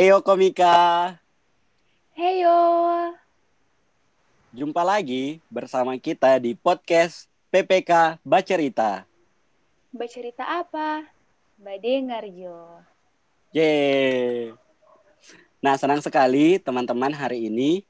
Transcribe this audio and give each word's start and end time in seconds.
Heyo 0.00 0.24
Komika. 0.24 1.12
Heyo. 2.16 2.56
Jumpa 4.48 4.80
lagi 4.80 5.44
bersama 5.52 5.92
kita 6.00 6.40
di 6.40 6.56
podcast 6.56 7.28
PPK 7.52 8.16
Bacerita. 8.24 9.04
Bacerita 9.92 10.64
apa? 10.64 11.04
Bade 11.60 12.00
Ngarjo. 12.00 12.80
Yeay. 13.52 14.56
Nah, 15.60 15.76
senang 15.76 16.00
sekali 16.00 16.56
teman-teman 16.56 17.12
hari 17.12 17.52
ini 17.52 17.84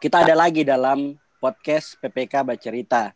kita 0.00 0.24
ada 0.24 0.32
lagi 0.32 0.64
dalam 0.64 1.20
podcast 1.36 2.00
PPK 2.00 2.48
Bacerita. 2.48 3.12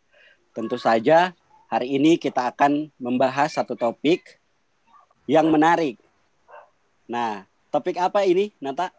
Tentu 0.53 0.77
saja 0.77 1.33
hari 1.73 1.97
ini 1.97 2.21
kita 2.21 2.53
akan 2.53 2.93
membahas 3.01 3.57
satu 3.57 3.73
topik 3.73 4.37
yang 5.25 5.49
menarik. 5.49 5.97
Nah, 7.09 7.49
topik 7.75 7.99
apa 7.99 8.23
ini, 8.23 8.55
Nata? 8.63 8.95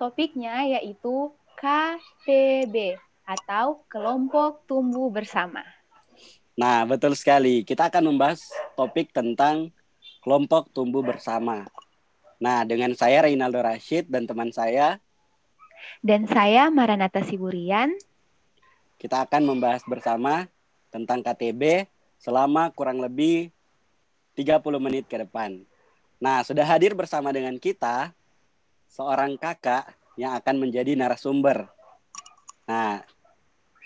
Topiknya 0.00 0.64
yaitu 0.64 1.28
KTB 1.60 2.96
atau 3.28 3.84
kelompok 3.92 4.64
tumbuh 4.64 5.12
bersama. 5.12 5.60
Nah, 6.56 6.88
betul 6.88 7.12
sekali. 7.12 7.60
Kita 7.68 7.92
akan 7.92 8.16
membahas 8.16 8.40
topik 8.72 9.12
tentang 9.12 9.68
kelompok 10.24 10.72
tumbuh 10.72 11.04
bersama. 11.04 11.68
Nah, 12.40 12.64
dengan 12.64 12.96
saya 12.96 13.28
Reynaldo 13.28 13.60
Rashid 13.60 14.08
dan 14.08 14.24
teman 14.24 14.48
saya 14.48 14.96
dan 16.00 16.24
saya 16.24 16.72
Maranata 16.72 17.20
Siburian. 17.20 17.92
Kita 18.96 19.20
akan 19.28 19.44
membahas 19.44 19.84
bersama 19.84 20.48
tentang 20.88 21.20
KTB 21.20 21.84
selama 22.16 22.72
kurang 22.72 23.04
lebih 23.04 23.52
30 24.32 24.64
menit 24.80 25.04
ke 25.04 25.20
depan. 25.20 25.60
Nah, 26.22 26.46
sudah 26.46 26.62
hadir 26.62 26.94
bersama 26.94 27.34
dengan 27.34 27.58
kita 27.58 28.14
seorang 28.86 29.34
kakak 29.34 29.90
yang 30.14 30.38
akan 30.38 30.62
menjadi 30.62 30.94
narasumber. 30.94 31.66
Nah, 32.70 33.02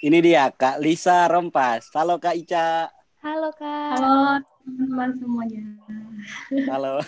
ini 0.04 0.18
dia 0.20 0.52
Kak 0.52 0.78
Lisa 0.78 1.24
Rompas. 1.26 1.88
Halo 1.96 2.20
Kak 2.20 2.36
Ica. 2.36 2.92
Halo 3.24 3.50
Kak. 3.56 3.98
Halo 3.98 4.38
teman-teman 4.68 5.10
semuanya. 5.16 5.64
Halo. 6.68 7.00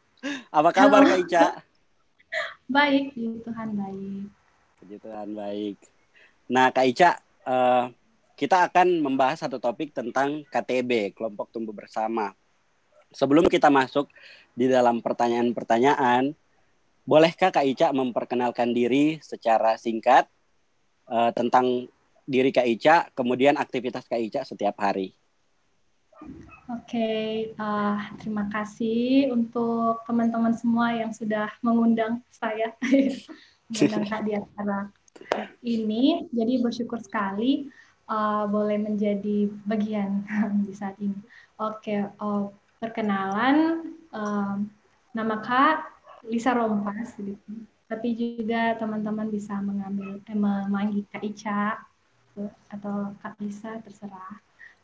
Apa 0.58 0.70
kabar 0.74 1.06
Halo. 1.06 1.10
Kak 1.14 1.20
Ica? 1.22 1.46
Baik, 2.66 3.14
puji 3.14 3.38
Tuhan 3.46 3.68
baik. 3.78 4.24
Puji 4.82 4.96
Tuhan 4.98 5.28
baik. 5.38 5.76
Nah, 6.50 6.66
Kak 6.74 6.86
Ica, 6.90 7.10
uh, 7.46 7.88
kita 8.34 8.66
akan 8.66 8.98
membahas 8.98 9.46
satu 9.46 9.62
topik 9.62 9.94
tentang 9.94 10.42
KTB, 10.50 11.14
kelompok 11.14 11.54
tumbuh 11.54 11.72
bersama. 11.72 12.34
Sebelum 13.14 13.46
kita 13.46 13.70
masuk 13.70 14.10
di 14.58 14.66
dalam 14.66 14.98
pertanyaan-pertanyaan, 14.98 16.34
bolehkah 17.06 17.54
Kak 17.54 17.62
Ica 17.62 17.94
memperkenalkan 17.94 18.74
diri 18.74 19.22
secara 19.22 19.78
singkat 19.78 20.26
uh, 21.06 21.30
tentang 21.30 21.86
diri 22.26 22.50
Kak 22.50 22.66
Ica, 22.66 22.96
kemudian 23.14 23.54
aktivitas 23.54 24.10
Kak 24.10 24.18
Ica 24.18 24.42
setiap 24.42 24.74
hari? 24.82 25.14
Oke, 26.64 26.96
okay, 26.96 27.28
uh, 27.60 28.00
terima 28.16 28.48
kasih 28.48 29.28
untuk 29.30 30.00
teman-teman 30.08 30.56
semua 30.56 30.96
yang 30.96 31.12
sudah 31.12 31.52
mengundang 31.60 32.24
saya 32.32 32.72
mengundang 33.68 34.04
Kak 34.08 34.22
di 34.24 34.32
acara 34.32 34.88
ini. 35.60 36.24
Jadi 36.32 36.54
bersyukur 36.64 36.98
sekali 37.04 37.68
uh, 38.08 38.48
boleh 38.48 38.80
menjadi 38.80 39.52
bagian 39.68 40.24
di 40.66 40.72
saat 40.72 40.96
ini. 40.98 41.20
Oke, 41.60 42.00
okay, 42.00 42.00
uh, 42.16 42.48
perkenalan 42.84 43.88
uh, 44.12 44.60
nama 45.16 45.36
Kak 45.40 45.88
Lisa 46.28 46.52
Rompas 46.52 47.16
gitu. 47.16 47.64
Tapi 47.88 48.12
juga 48.12 48.76
teman-teman 48.76 49.32
bisa 49.32 49.56
mengambil 49.64 50.20
eh, 50.20 50.36
memanggil 50.36 51.08
Kak 51.08 51.24
Ica 51.24 51.80
atau 52.68 53.16
Kak 53.24 53.40
Lisa 53.40 53.80
terserah 53.80 54.36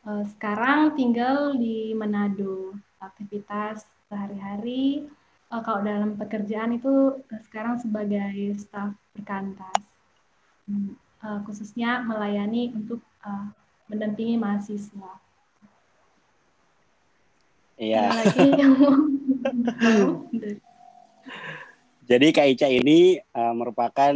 uh, 0.09 0.23
sekarang 0.33 0.97
tinggal 0.97 1.53
di 1.53 1.93
Manado. 1.93 2.73
Aktivitas 3.01 3.85
sehari-hari 4.09 5.09
uh, 5.49 5.61
kalau 5.61 5.81
dalam 5.81 6.17
pekerjaan 6.17 6.77
itu 6.77 7.21
uh, 7.21 7.41
sekarang 7.49 7.77
sebagai 7.77 8.57
staf 8.57 8.93
perkantas. 9.13 9.77
Uh, 11.21 11.37
khususnya 11.45 12.01
melayani 12.01 12.73
untuk 12.73 13.01
uh, 13.21 13.49
mendampingi 13.89 14.39
mahasiswa. 14.41 15.21
Iya. 17.81 18.13
Jadi 22.05 22.27
Kak 22.29 22.47
Ica 22.53 22.67
ini 22.69 23.17
uh, 23.33 23.53
merupakan 23.57 24.13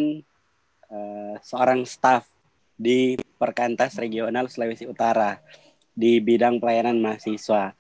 uh, 0.94 1.34
seorang 1.42 1.82
staf 1.90 2.30
di 2.78 3.18
Perkantas 3.42 3.98
Regional 3.98 4.54
Sulawesi 4.54 4.86
Utara 4.86 5.42
di 5.98 6.22
bidang 6.22 6.62
pelayanan 6.62 7.02
mahasiswa. 7.02 7.74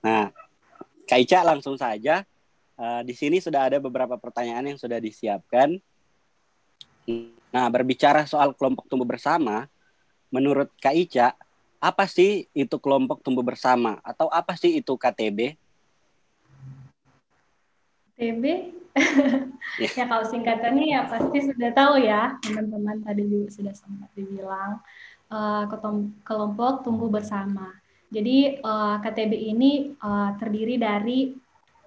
Nah, 0.00 0.32
Kak 1.04 1.20
Ica 1.20 1.44
langsung 1.44 1.76
saja. 1.76 2.24
Uh, 2.78 3.02
di 3.02 3.12
sini 3.12 3.42
sudah 3.42 3.66
ada 3.68 3.82
beberapa 3.82 4.14
pertanyaan 4.16 4.72
yang 4.72 4.78
sudah 4.78 5.02
disiapkan. 5.02 5.76
Nah, 7.50 7.66
berbicara 7.68 8.24
soal 8.24 8.54
kelompok 8.54 8.86
tumbuh 8.86 9.08
bersama, 9.08 9.66
menurut 10.30 10.70
Kak 10.78 10.94
Ica, 10.94 11.34
apa 11.78 12.04
sih 12.10 12.50
itu 12.54 12.76
kelompok 12.82 13.22
tumbuh 13.22 13.46
bersama 13.46 14.02
atau 14.02 14.26
apa 14.28 14.58
sih 14.58 14.82
itu 14.82 14.98
KTB? 14.98 15.54
KTB? 18.18 18.44
yeah. 19.78 19.92
ya 19.94 20.04
kalau 20.10 20.26
singkatannya 20.26 20.84
ya 20.90 21.00
pasti 21.06 21.38
sudah 21.38 21.70
tahu 21.70 22.02
ya 22.02 22.34
teman-teman 22.42 22.98
tadi 23.06 23.22
juga 23.30 23.48
sudah 23.54 23.74
sempat 23.74 24.10
dibilang 24.18 24.82
uh, 25.30 25.64
kelompok 26.26 26.82
tumbuh 26.82 27.06
bersama. 27.06 27.72
Jadi 28.08 28.64
uh, 28.64 28.96
eh, 28.96 29.04
KTB 29.04 29.32
ini 29.36 29.92
uh, 30.00 30.32
terdiri 30.40 30.80
dari 30.80 31.36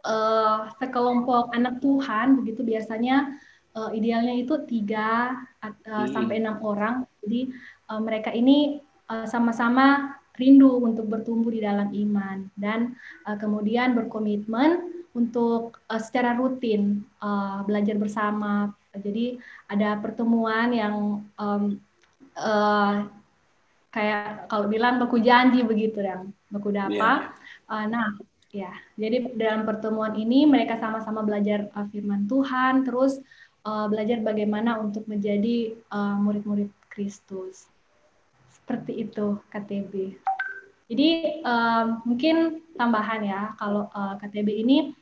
uh, 0.06 0.70
sekelompok 0.78 1.50
anak 1.50 1.82
Tuhan, 1.82 2.38
begitu 2.38 2.62
biasanya 2.62 3.42
uh, 3.74 3.90
idealnya 3.90 4.38
itu 4.38 4.54
tiga 4.70 5.34
uh, 5.66 5.74
hmm. 5.74 6.14
sampai 6.14 6.38
enam 6.38 6.62
orang. 6.62 7.10
Jadi 7.26 7.50
uh, 7.90 7.98
mereka 7.98 8.30
ini 8.38 8.78
sama-sama 9.28 9.86
uh, 9.86 10.22
rindu 10.40 10.80
untuk 10.80 11.06
bertumbuh 11.12 11.52
di 11.52 11.62
dalam 11.62 11.92
iman 11.92 12.48
dan 12.56 12.96
uh, 13.28 13.36
kemudian 13.36 13.94
berkomitmen 13.94 15.04
untuk 15.12 15.78
uh, 15.92 16.00
secara 16.00 16.34
rutin 16.40 17.04
uh, 17.20 17.62
belajar 17.68 18.00
bersama. 18.00 18.72
Jadi 18.92 19.40
ada 19.72 20.00
pertemuan 20.00 20.72
yang 20.72 20.96
um, 21.36 21.64
uh, 22.36 23.08
kayak 23.92 24.48
kalau 24.48 24.72
bilang 24.72 25.00
baku 25.00 25.20
janji 25.20 25.64
begitu 25.64 26.00
yang 26.00 26.32
baku 26.48 26.72
dapa. 26.72 27.32
Yeah. 27.32 27.72
Uh, 27.72 27.86
nah, 27.88 28.08
ya. 28.52 28.72
Jadi 28.96 29.36
dalam 29.36 29.68
pertemuan 29.68 30.16
ini 30.16 30.48
mereka 30.48 30.80
sama-sama 30.80 31.24
belajar 31.24 31.68
uh, 31.76 31.88
firman 31.92 32.28
Tuhan, 32.28 32.88
terus 32.88 33.20
uh, 33.68 33.88
belajar 33.92 34.24
bagaimana 34.24 34.80
untuk 34.80 35.08
menjadi 35.12 35.76
uh, 35.92 36.16
murid-murid 36.20 36.72
Kristus. 36.92 37.68
Seperti 38.72 39.04
itu 39.04 39.36
KTB. 39.52 39.94
Jadi 40.88 41.10
uh, 41.44 42.00
mungkin 42.08 42.64
tambahan 42.80 43.20
ya 43.20 43.42
kalau 43.60 43.92
uh, 43.92 44.16
KTB 44.16 44.48
ini 44.64 44.96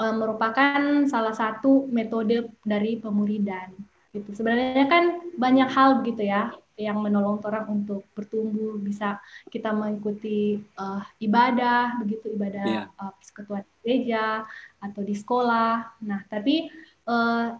uh, 0.00 0.16
merupakan 0.16 1.04
salah 1.04 1.36
satu 1.36 1.84
metode 1.92 2.48
dari 2.64 2.96
pemuridan. 2.96 3.76
Gitu. 4.16 4.32
Sebenarnya 4.32 4.88
kan 4.88 5.20
banyak 5.36 5.68
hal 5.68 6.00
gitu 6.00 6.24
ya 6.24 6.48
yang 6.80 7.04
menolong 7.04 7.44
orang 7.44 7.68
untuk 7.68 8.08
bertumbuh 8.16 8.80
bisa 8.80 9.20
kita 9.52 9.68
mengikuti 9.68 10.64
uh, 10.80 11.04
ibadah 11.20 12.00
begitu 12.00 12.32
ibadah 12.32 12.64
yeah. 12.64 12.86
uh, 12.96 13.12
persekutuan 13.20 13.68
gereja 13.84 14.48
atau 14.80 15.04
di 15.04 15.12
sekolah 15.12 15.92
nah 16.00 16.24
tapi 16.32 16.72
uh, 17.04 17.52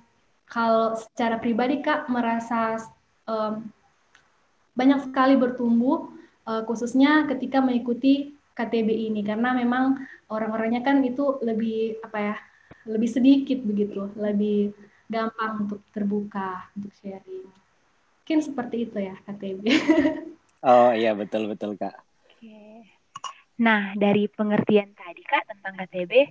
kalau 0.48 0.96
secara 0.96 1.36
pribadi 1.36 1.84
kak 1.84 2.08
merasa 2.08 2.80
um, 3.28 3.68
banyak 4.74 5.10
sekali 5.10 5.34
bertumbuh 5.36 6.10
uh, 6.46 6.62
khususnya 6.66 7.26
ketika 7.30 7.62
mengikuti 7.62 8.34
KTB 8.54 8.88
ini 9.12 9.20
karena 9.24 9.56
memang 9.56 10.02
orang-orangnya 10.28 10.84
kan 10.84 11.00
itu 11.00 11.40
lebih 11.40 12.02
apa 12.04 12.18
ya 12.18 12.36
lebih 12.88 13.10
sedikit 13.10 13.60
begitu 13.62 14.08
lebih 14.16 14.72
gampang 15.10 15.66
untuk 15.66 15.80
terbuka 15.90 16.70
untuk 16.78 16.94
sharing 17.02 17.50
Mungkin 18.30 18.46
seperti 18.46 18.86
itu 18.86 18.94
ya 19.02 19.18
KTB. 19.26 19.62
oh 20.70 20.94
iya 20.94 21.18
betul 21.18 21.50
betul 21.50 21.74
kak. 21.74 21.98
Oke. 22.30 22.86
Nah 23.58 23.90
dari 23.98 24.30
pengertian 24.30 24.94
tadi 24.94 25.26
kak 25.26 25.50
tentang 25.50 25.74
KTB, 25.74 26.30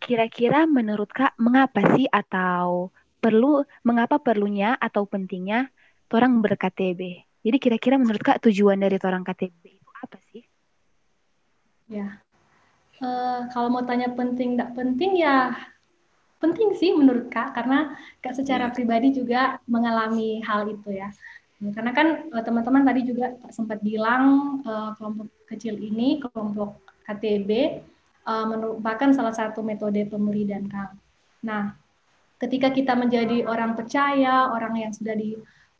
kira-kira 0.00 0.64
menurut 0.64 1.12
kak 1.12 1.36
mengapa 1.36 1.84
sih 2.00 2.08
atau 2.08 2.88
perlu 3.20 3.60
mengapa 3.84 4.16
perlunya 4.24 4.72
atau 4.80 5.04
pentingnya 5.04 5.68
orang 6.16 6.40
ber-KTB? 6.40 7.28
Jadi 7.44 7.56
kira-kira 7.60 8.00
menurut 8.00 8.24
kak 8.24 8.40
tujuan 8.48 8.80
dari 8.80 8.96
orang 9.04 9.20
KTB 9.20 9.62
itu 9.68 9.90
apa 10.00 10.16
sih? 10.32 10.42
Ya, 11.92 12.16
uh, 13.04 13.44
kalau 13.52 13.68
mau 13.68 13.84
tanya 13.84 14.08
penting 14.16 14.56
tidak 14.56 14.72
penting 14.72 15.20
ya 15.20 15.52
penting 16.44 16.76
sih 16.76 16.92
menurut 16.92 17.32
Kak 17.32 17.56
karena 17.56 17.96
Kak 18.20 18.36
secara 18.36 18.68
yeah. 18.68 18.74
pribadi 18.76 19.16
juga 19.16 19.56
mengalami 19.64 20.44
hal 20.44 20.68
itu 20.68 20.92
ya. 20.92 21.08
Karena 21.64 21.96
kan 21.96 22.28
eh, 22.28 22.44
teman-teman 22.44 22.84
tadi 22.84 23.08
juga 23.08 23.32
sempat 23.48 23.80
bilang 23.80 24.60
uh, 24.68 24.92
kelompok 25.00 25.32
kecil 25.48 25.80
ini, 25.80 26.20
kelompok 26.20 26.84
KTB 27.08 27.80
uh, 28.28 28.44
merupakan 28.44 29.08
salah 29.16 29.32
satu 29.32 29.64
metode 29.64 30.04
pemuridan 30.04 30.68
Kang. 30.68 31.00
Nah, 31.40 31.72
ketika 32.36 32.68
kita 32.68 32.92
menjadi 32.92 33.48
orang 33.48 33.72
percaya, 33.72 34.52
orang 34.52 34.76
yang 34.76 34.92
sudah 34.92 35.16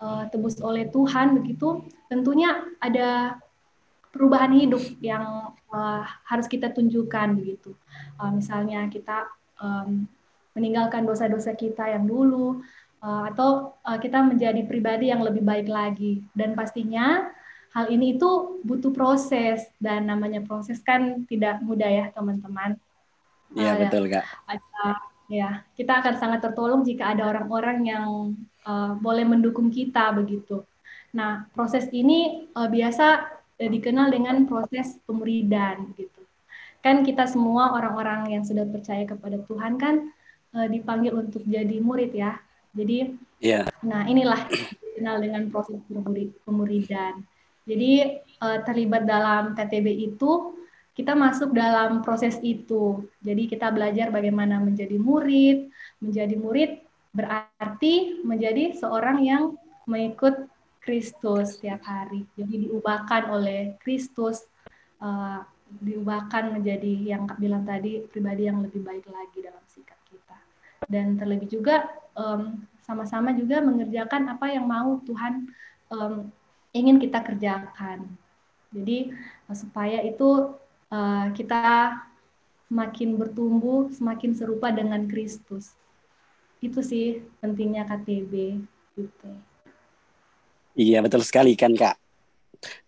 ditebus 0.00 0.60
oleh 0.60 0.90
Tuhan 0.92 1.38
begitu, 1.40 1.80
tentunya 2.12 2.60
ada 2.82 3.40
perubahan 4.14 4.54
hidup 4.54 4.82
yang 5.02 5.50
uh, 5.74 6.02
harus 6.28 6.46
kita 6.46 6.70
tunjukkan 6.70 7.34
begitu. 7.34 7.74
Uh, 8.14 8.30
misalnya 8.30 8.86
kita 8.86 9.26
um, 9.58 10.06
meninggalkan 10.54 11.02
dosa-dosa 11.02 11.58
kita 11.58 11.90
yang 11.90 12.06
dulu, 12.06 12.62
uh, 13.02 13.26
atau 13.34 13.74
uh, 13.82 13.98
kita 13.98 14.22
menjadi 14.22 14.62
pribadi 14.62 15.10
yang 15.10 15.24
lebih 15.26 15.42
baik 15.42 15.66
lagi. 15.66 16.22
Dan 16.30 16.54
pastinya 16.54 17.26
hal 17.74 17.90
ini 17.90 18.14
itu 18.14 18.62
butuh 18.62 18.94
proses 18.94 19.66
dan 19.82 20.06
namanya 20.06 20.46
proses 20.46 20.78
kan 20.78 21.26
tidak 21.26 21.58
mudah 21.66 21.90
ya 21.90 22.06
teman-teman. 22.14 22.78
Iya 23.50 23.74
uh, 23.74 23.78
betul 23.82 24.06
kak. 24.06 24.22
Ada, 24.46 25.13
ya 25.28 25.64
kita 25.72 26.04
akan 26.04 26.14
sangat 26.20 26.40
tertolong 26.44 26.84
jika 26.84 27.16
ada 27.16 27.28
orang-orang 27.28 27.78
yang 27.88 28.36
uh, 28.68 28.92
boleh 28.98 29.24
mendukung 29.24 29.72
kita 29.72 30.12
begitu. 30.12 30.64
Nah 31.16 31.48
proses 31.56 31.88
ini 31.92 32.48
uh, 32.52 32.68
biasa 32.68 33.06
uh, 33.60 33.70
dikenal 33.70 34.12
dengan 34.12 34.44
proses 34.44 35.00
pemuridan 35.08 35.92
gitu. 35.96 36.20
Kan 36.84 37.00
kita 37.00 37.24
semua 37.24 37.72
orang-orang 37.72 38.36
yang 38.36 38.44
sudah 38.44 38.68
percaya 38.68 39.08
kepada 39.08 39.40
Tuhan 39.48 39.80
kan 39.80 40.12
uh, 40.52 40.68
dipanggil 40.68 41.16
untuk 41.16 41.40
jadi 41.44 41.80
murid 41.80 42.12
ya. 42.12 42.36
Jadi, 42.74 43.14
yeah. 43.38 43.70
nah 43.86 44.02
inilah 44.02 44.50
dikenal 44.50 45.22
dengan 45.22 45.46
proses 45.46 45.78
pemuridan. 46.42 47.22
Jadi 47.64 48.18
uh, 48.42 48.58
terlibat 48.66 49.06
dalam 49.06 49.54
KTB 49.54 50.12
itu 50.12 50.58
kita 50.94 51.12
masuk 51.18 51.50
dalam 51.50 52.00
proses 52.06 52.38
itu. 52.40 53.02
Jadi 53.20 53.50
kita 53.50 53.70
belajar 53.74 54.14
bagaimana 54.14 54.62
menjadi 54.62 54.94
murid. 54.94 55.70
Menjadi 55.98 56.34
murid 56.38 56.70
berarti 57.14 58.22
menjadi 58.22 58.74
seorang 58.78 59.18
yang 59.22 59.42
mengikut 59.90 60.46
Kristus 60.78 61.58
setiap 61.58 61.82
hari. 61.82 62.26
Jadi 62.38 62.68
diubahkan 62.68 63.30
oleh 63.30 63.74
Kristus, 63.82 64.46
uh, 65.02 65.42
diubahkan 65.82 66.54
menjadi 66.54 67.16
yang 67.16 67.26
bilang 67.36 67.66
tadi 67.66 68.06
pribadi 68.06 68.46
yang 68.46 68.62
lebih 68.62 68.84
baik 68.86 69.06
lagi 69.10 69.42
dalam 69.42 69.64
sikap 69.66 69.98
dan 70.88 71.16
terlebih 71.16 71.48
juga 71.48 71.88
sama-sama 72.84 73.32
um, 73.32 73.38
juga 73.40 73.58
mengerjakan 73.64 74.36
apa 74.36 74.46
yang 74.52 74.66
mau 74.68 75.00
Tuhan 75.02 75.48
um, 75.90 76.28
ingin 76.70 77.00
kita 77.00 77.24
kerjakan. 77.24 78.06
Jadi 78.74 79.10
uh, 79.48 79.56
supaya 79.56 80.02
itu 80.04 80.54
uh, 80.94 81.26
kita 81.34 81.98
semakin 82.70 83.18
bertumbuh, 83.18 83.90
semakin 83.90 84.30
serupa 84.34 84.70
dengan 84.70 85.04
Kristus. 85.10 85.74
Itu 86.62 86.80
sih 86.80 87.20
pentingnya 87.42 87.84
KTB 87.84 88.62
gitu. 88.94 89.30
Iya 90.74 91.02
betul 91.02 91.22
sekali 91.22 91.54
kan 91.58 91.74
kak. 91.74 91.98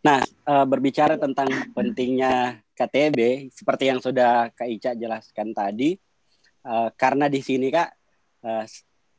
Nah 0.03 0.23
uh, 0.49 0.67
berbicara 0.67 1.19
tentang 1.19 1.50
pentingnya 1.75 2.62
KTB 2.73 3.50
seperti 3.53 3.88
yang 3.93 4.00
sudah 4.00 4.50
Kak 4.53 4.69
Ica 4.69 4.93
jelaskan 4.97 5.53
tadi, 5.53 5.97
uh, 6.64 6.88
karena 6.97 7.29
di 7.29 7.41
sini 7.41 7.73
kak 7.73 7.91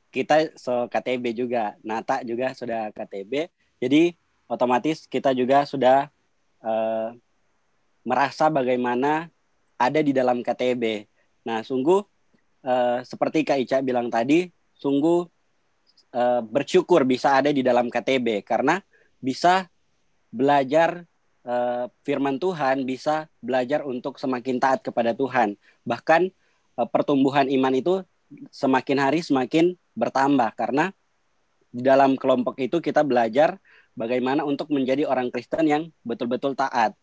kita 0.07 0.56
so 0.56 0.88
KTB 0.88 1.36
juga, 1.36 1.75
Nata 1.84 2.24
juga 2.24 2.56
sudah 2.56 2.95
KTB, 2.95 3.51
jadi 3.84 4.16
otomatis 4.48 5.04
kita 5.04 5.36
juga 5.36 5.68
sudah 5.68 6.07
merasa 8.07 8.48
bagaimana 8.48 9.27
ada 9.75 10.00
di 10.00 10.15
dalam 10.15 10.39
KTB. 10.39 11.04
Nah, 11.44 11.59
sungguh 11.62 12.00
uh, 12.63 13.04
seperti 13.04 13.44
Kak 13.44 13.59
Ica 13.59 13.77
bilang 13.83 14.07
tadi, 14.07 14.48
sungguh 14.80 15.19
uh, 16.15 16.42
bersyukur 16.48 17.04
bisa 17.04 17.36
ada 17.44 17.51
di 17.51 17.59
dalam 17.59 17.92
KTB 17.92 18.48
karena 18.48 18.80
bisa 19.19 19.68
belajar 20.31 21.04
uh, 21.44 21.92
firman 22.07 22.39
Tuhan, 22.39 22.88
bisa 22.88 23.27
belajar 23.44 23.83
untuk 23.83 24.15
semakin 24.15 24.56
taat 24.63 24.80
kepada 24.88 25.12
Tuhan. 25.12 25.60
Bahkan 25.83 26.31
Eh, 26.77 26.88
pertumbuhan 26.94 27.50
iman 27.50 27.74
itu 27.74 28.06
semakin 28.53 28.98
hari 29.01 29.19
semakin 29.25 29.74
bertambah 29.98 30.53
karena 30.53 30.94
di 31.74 31.81
dalam 31.81 32.13
kelompok 32.13 32.53
itu 32.62 32.77
kita 32.77 33.01
belajar 33.01 33.57
bagaimana 33.98 34.45
untuk 34.45 34.69
menjadi 34.69 35.10
orang 35.10 35.33
Kristen 35.33 35.65
yang 35.65 35.83
betul-betul 36.06 36.53
taat. 36.53 36.94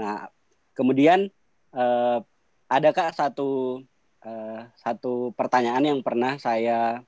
Nah, 0.00 0.28
kemudian 0.74 1.30
eh, 1.74 2.18
adakah 2.70 3.12
satu 3.14 3.82
eh, 4.24 4.60
satu 4.78 5.30
pertanyaan 5.36 5.84
yang 5.84 6.00
pernah 6.00 6.38
saya 6.40 7.02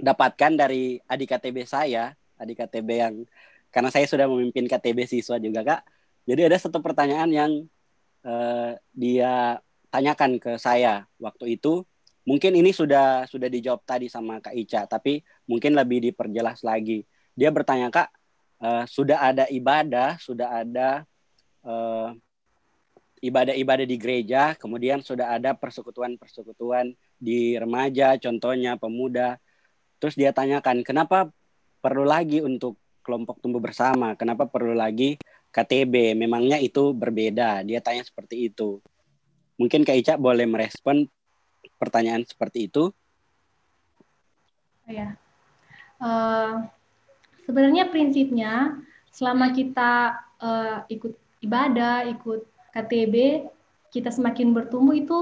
dapatkan 0.00 0.52
dari 0.58 0.98
adik 1.06 1.36
KTB 1.36 1.64
saya, 1.68 2.12
adik 2.36 2.64
KTB 2.64 2.88
yang 2.90 3.14
karena 3.72 3.88
saya 3.88 4.04
sudah 4.04 4.28
memimpin 4.28 4.68
KTB 4.68 5.08
siswa 5.08 5.40
juga 5.40 5.60
kak. 5.64 5.82
Jadi 6.28 6.40
ada 6.46 6.56
satu 6.60 6.78
pertanyaan 6.84 7.30
yang 7.32 7.52
eh, 8.26 8.72
dia 8.92 9.62
tanyakan 9.92 10.40
ke 10.40 10.56
saya 10.56 11.04
waktu 11.20 11.60
itu 11.60 11.84
mungkin 12.24 12.54
ini 12.54 12.70
sudah 12.70 13.26
sudah 13.26 13.48
dijawab 13.50 13.82
tadi 13.82 14.06
sama 14.06 14.38
Kak 14.38 14.54
Ica 14.54 14.86
tapi 14.86 15.20
mungkin 15.44 15.74
lebih 15.74 16.00
diperjelas 16.10 16.62
lagi 16.62 17.02
dia 17.34 17.50
bertanya 17.50 17.90
Kak 17.90 18.08
uh, 18.62 18.84
sudah 18.86 19.18
ada 19.20 19.44
ibadah 19.50 20.16
sudah 20.22 20.64
ada 20.64 21.04
uh, 21.66 22.14
ibadah-ibadah 23.22 23.86
di 23.86 23.96
gereja 23.96 24.58
kemudian 24.58 25.00
sudah 25.00 25.38
ada 25.38 25.54
persekutuan-persekutuan 25.54 26.90
di 27.16 27.54
remaja 27.54 28.18
contohnya 28.18 28.74
pemuda. 28.74 29.38
Terus 30.02 30.18
dia 30.18 30.34
tanyakan 30.34 30.82
kenapa 30.82 31.30
perlu 31.78 32.02
lagi 32.02 32.42
untuk 32.42 32.78
kelompok 33.06 33.38
tumbuh 33.38 33.62
bersama? 33.62 34.18
Kenapa 34.18 34.50
perlu 34.50 34.74
lagi 34.74 35.18
KTB 35.52 36.18
memangnya 36.18 36.56
itu 36.58 36.96
berbeda. 36.96 37.62
Dia 37.62 37.84
tanya 37.84 38.02
seperti 38.02 38.50
itu. 38.50 38.80
Mungkin 39.60 39.84
Kak 39.84 39.96
Ica 40.00 40.14
boleh 40.16 40.48
merespon 40.48 41.06
pertanyaan 41.76 42.24
seperti 42.24 42.72
itu. 42.72 42.90
Ya. 44.88 45.14
Uh, 46.02 46.66
sebenarnya 47.46 47.86
prinsipnya 47.92 48.74
selama 49.12 49.54
kita 49.54 50.18
uh, 50.42 50.82
ikut 50.90 51.14
ibadah, 51.42 52.08
ikut 52.08 52.46
KTB, 52.72 53.46
kita 53.92 54.08
semakin 54.08 54.56
bertumbuh 54.56 54.96
itu 54.96 55.18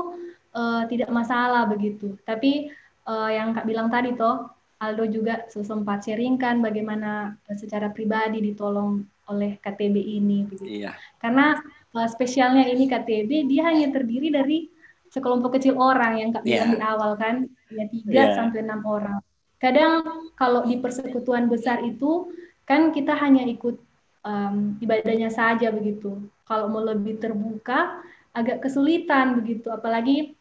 uh, 0.55 0.87
tidak 0.87 1.11
masalah 1.11 1.67
begitu. 1.67 2.15
Tapi 2.23 2.71
uh, 3.09 3.31
yang 3.33 3.57
Kak 3.57 3.67
bilang 3.67 3.91
tadi 3.91 4.15
toh, 4.15 4.53
Aldo 4.81 5.05
juga 5.11 5.45
sempat 5.51 6.07
sharingkan 6.07 6.65
bagaimana 6.65 7.37
secara 7.53 7.93
pribadi 7.93 8.41
ditolong 8.41 9.05
oleh 9.29 9.61
KTB 9.61 9.97
ini. 9.99 10.47
Begitu. 10.47 10.87
Iya. 10.87 10.97
Karena 11.21 11.59
uh, 11.97 12.09
spesialnya 12.09 12.65
ini 12.71 12.87
KTB 12.87 13.51
dia 13.51 13.67
hanya 13.69 13.91
terdiri 13.91 14.31
dari 14.31 14.71
sekelompok 15.11 15.59
kecil 15.59 15.75
orang 15.77 16.23
yang 16.23 16.31
kak 16.31 16.47
bilang 16.47 16.71
yeah. 16.71 16.79
di 16.79 16.81
awal 16.81 17.13
kan 17.19 17.51
ya 17.75 17.85
tiga 17.91 18.15
yeah. 18.15 18.35
sampai 18.39 18.63
enam 18.63 18.81
orang 18.87 19.19
kadang 19.59 20.07
kalau 20.39 20.65
di 20.65 20.79
persekutuan 20.79 21.51
besar 21.51 21.83
itu 21.83 22.31
kan 22.65 22.95
kita 22.95 23.19
hanya 23.19 23.43
ikut 23.45 23.77
um, 24.25 24.77
ibadahnya 24.81 25.31
saja 25.33 25.73
begitu 25.73 26.21
kalau 26.49 26.67
mau 26.69 26.83
lebih 26.83 27.21
terbuka 27.21 28.03
agak 28.35 28.63
kesulitan 28.63 29.39
begitu 29.39 29.69
apalagi 29.71 30.35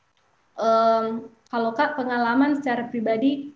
um, 0.57 1.25
kalau 1.49 1.73
kak 1.73 1.97
pengalaman 1.97 2.57
secara 2.57 2.85
pribadi 2.87 3.51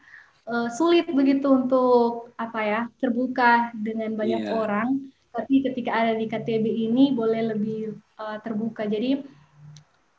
uh, 0.50 0.70
sulit 0.74 1.06
begitu 1.10 1.50
untuk 1.50 2.34
apa 2.42 2.60
ya 2.66 2.82
terbuka 2.98 3.70
dengan 3.78 4.18
banyak 4.18 4.50
yeah. 4.50 4.58
orang 4.58 5.14
tapi 5.34 5.66
ketika 5.66 5.90
ada 5.90 6.14
di 6.14 6.30
KTB 6.30 6.66
ini 6.70 7.10
boleh 7.10 7.58
lebih 7.58 7.98
uh, 8.22 8.38
terbuka. 8.46 8.86
Jadi 8.86 9.26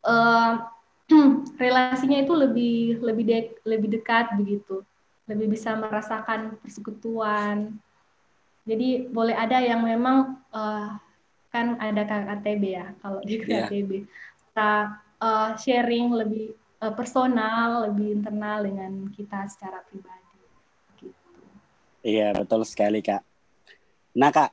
uh, 0.03 0.53
relasinya 1.63 2.19
itu 2.19 2.35
lebih 2.35 2.99
lebih 2.99 3.25
de 3.25 3.39
lebih 3.63 3.89
dekat 3.95 4.35
begitu, 4.35 4.83
lebih 5.31 5.55
bisa 5.55 5.79
merasakan 5.79 6.59
persekutuan. 6.59 7.79
Jadi 8.65 9.09
boleh 9.13 9.37
ada 9.37 9.61
yang 9.61 9.85
memang 9.85 10.41
uh, 10.53 10.97
kan 11.53 11.79
ada 11.79 12.03
KTB 12.03 12.63
ya 12.67 12.91
kalau 12.99 13.21
di 13.23 13.39
KTB 13.39 13.91
yeah. 13.93 14.05
kita 14.51 14.73
uh, 15.21 15.51
sharing 15.61 16.11
lebih 16.11 16.57
uh, 16.81 16.93
personal, 16.97 17.93
lebih 17.93 18.19
internal 18.19 18.65
dengan 18.65 19.07
kita 19.13 19.47
secara 19.47 19.85
pribadi. 19.87 20.41
Gitu. 20.99 21.41
Iya 22.03 22.33
betul 22.33 22.65
sekali 22.65 23.05
kak. 23.05 23.21
Nah 24.17 24.33
kak, 24.33 24.51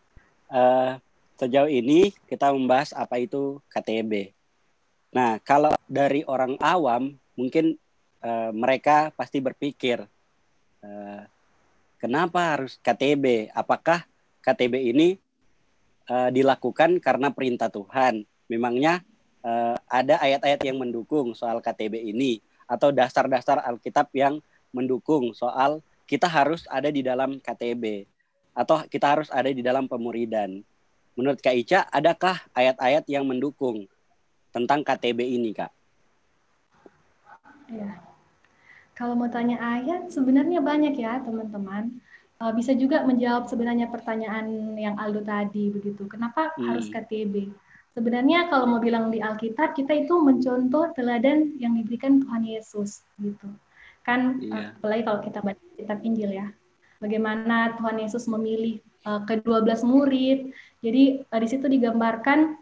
uh, 0.51 0.99
sejauh 1.41 1.71
ini 1.71 2.13
kita 2.29 2.53
membahas 2.53 2.93
apa 2.93 3.17
itu 3.17 3.57
KTB. 3.73 4.29
Nah, 5.11 5.41
kalau 5.43 5.73
dari 5.89 6.23
orang 6.23 6.55
awam 6.63 7.17
mungkin 7.35 7.75
uh, 8.23 8.53
mereka 8.53 9.09
pasti 9.17 9.41
berpikir 9.41 10.05
uh, 10.85 11.21
kenapa 12.01 12.57
harus 12.57 12.81
KTB? 12.81 13.53
Apakah 13.53 14.01
KTB 14.41 14.89
ini 14.89 15.21
uh, 16.09 16.33
dilakukan 16.33 16.97
karena 16.97 17.29
perintah 17.29 17.69
Tuhan? 17.69 18.25
Memangnya 18.49 19.05
uh, 19.45 19.77
ada 19.85 20.17
ayat-ayat 20.17 20.65
yang 20.65 20.81
mendukung 20.81 21.37
soal 21.37 21.61
KTB 21.61 22.01
ini 22.09 22.41
atau 22.65 22.89
dasar-dasar 22.89 23.61
Alkitab 23.61 24.09
yang 24.17 24.41
mendukung 24.73 25.37
soal 25.37 25.85
kita 26.09 26.25
harus 26.25 26.65
ada 26.67 26.89
di 26.89 27.05
dalam 27.05 27.37
KTB 27.37 28.09
atau 28.51 28.83
kita 28.89 29.07
harus 29.07 29.29
ada 29.29 29.47
di 29.47 29.61
dalam 29.61 29.85
pemuridan. 29.87 30.59
Menurut 31.15 31.39
Kak 31.39 31.55
Ica, 31.55 31.79
adakah 31.91 32.39
ayat-ayat 32.55 33.05
yang 33.07 33.27
mendukung 33.27 33.87
tentang 34.51 34.83
KTB 34.83 35.23
ini, 35.23 35.51
Kak? 35.55 35.71
Ya. 37.71 38.10
Kalau 39.01 39.17
mau 39.17 39.25
tanya 39.33 39.57
ayat, 39.57 40.13
sebenarnya 40.13 40.61
banyak 40.61 40.93
ya, 40.93 41.17
teman-teman. 41.25 41.89
Uh, 42.37 42.53
bisa 42.53 42.77
juga 42.77 43.01
menjawab 43.01 43.49
sebenarnya 43.49 43.89
pertanyaan 43.89 44.77
yang 44.77 44.93
Aldo 45.01 45.25
tadi, 45.25 45.73
begitu. 45.73 46.05
Kenapa 46.05 46.53
hmm. 46.53 46.69
harus 46.69 46.85
KTB? 46.85 47.49
Sebenarnya 47.97 48.45
kalau 48.53 48.69
mau 48.69 48.77
bilang 48.77 49.09
di 49.09 49.17
Alkitab, 49.17 49.73
kita 49.73 50.05
itu 50.05 50.21
mencontoh 50.21 50.93
teladan 50.93 51.57
yang 51.57 51.73
diberikan 51.81 52.21
Tuhan 52.21 52.45
Yesus, 52.45 53.01
gitu. 53.17 53.49
Kan, 54.05 54.37
yeah. 54.37 54.77
apalagi 54.77 55.01
kalau 55.01 55.19
kita 55.25 55.39
baca 55.41 55.63
kitab 55.73 55.97
Injil 56.05 56.37
ya, 56.37 56.47
bagaimana 57.01 57.73
Tuhan 57.81 58.05
Yesus 58.05 58.29
memilih 58.29 58.77
uh, 59.09 59.25
ke-12 59.25 59.81
murid. 59.81 60.53
Jadi 60.85 61.25
uh, 61.25 61.39
di 61.41 61.47
situ 61.49 61.65
digambarkan 61.65 62.53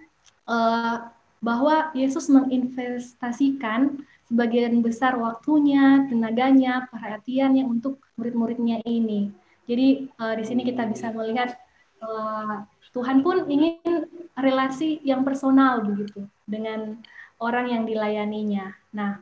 uh, 0.47 1.11
bahwa 1.43 1.91
Yesus 1.91 2.31
menginvestasikan 2.31 4.07
sebagian 4.29 4.85
besar 4.85 5.17
waktunya, 5.17 6.05
tenaganya, 6.05 6.85
perhatiannya 6.93 7.65
untuk 7.65 7.97
murid-muridnya 8.15 8.85
ini. 8.85 9.33
Jadi 9.65 10.09
uh, 10.21 10.33
di 10.37 10.45
sini 10.45 10.61
kita 10.61 10.85
bisa 10.85 11.09
melihat 11.09 11.57
uh, 12.05 12.61
Tuhan 12.93 13.25
pun 13.25 13.49
ingin 13.49 14.05
relasi 14.37 15.01
yang 15.01 15.25
personal 15.25 15.81
begitu 15.81 16.25
dengan 16.45 16.97
orang 17.41 17.73
yang 17.73 17.83
dilayaninya. 17.89 18.73
Nah, 18.93 19.21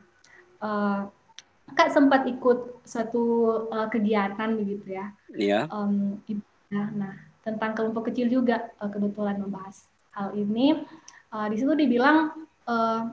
uh, 0.60 1.08
Kak 1.68 1.92
sempat 1.92 2.24
ikut 2.24 2.80
suatu 2.84 3.24
uh, 3.68 3.88
kegiatan 3.92 4.56
begitu 4.56 4.96
ya. 4.96 5.12
Iya. 5.36 5.60
Um, 5.68 6.20
nah, 6.72 7.12
tentang 7.44 7.76
kelompok 7.76 8.08
kecil 8.08 8.32
juga 8.32 8.72
uh, 8.80 8.88
kebetulan 8.88 9.36
membahas 9.40 9.84
hal 10.16 10.32
ini. 10.32 10.84
Uh, 11.28 11.44
di 11.52 11.60
situ 11.60 11.76
dibilang 11.76 12.32
uh, 12.64 13.12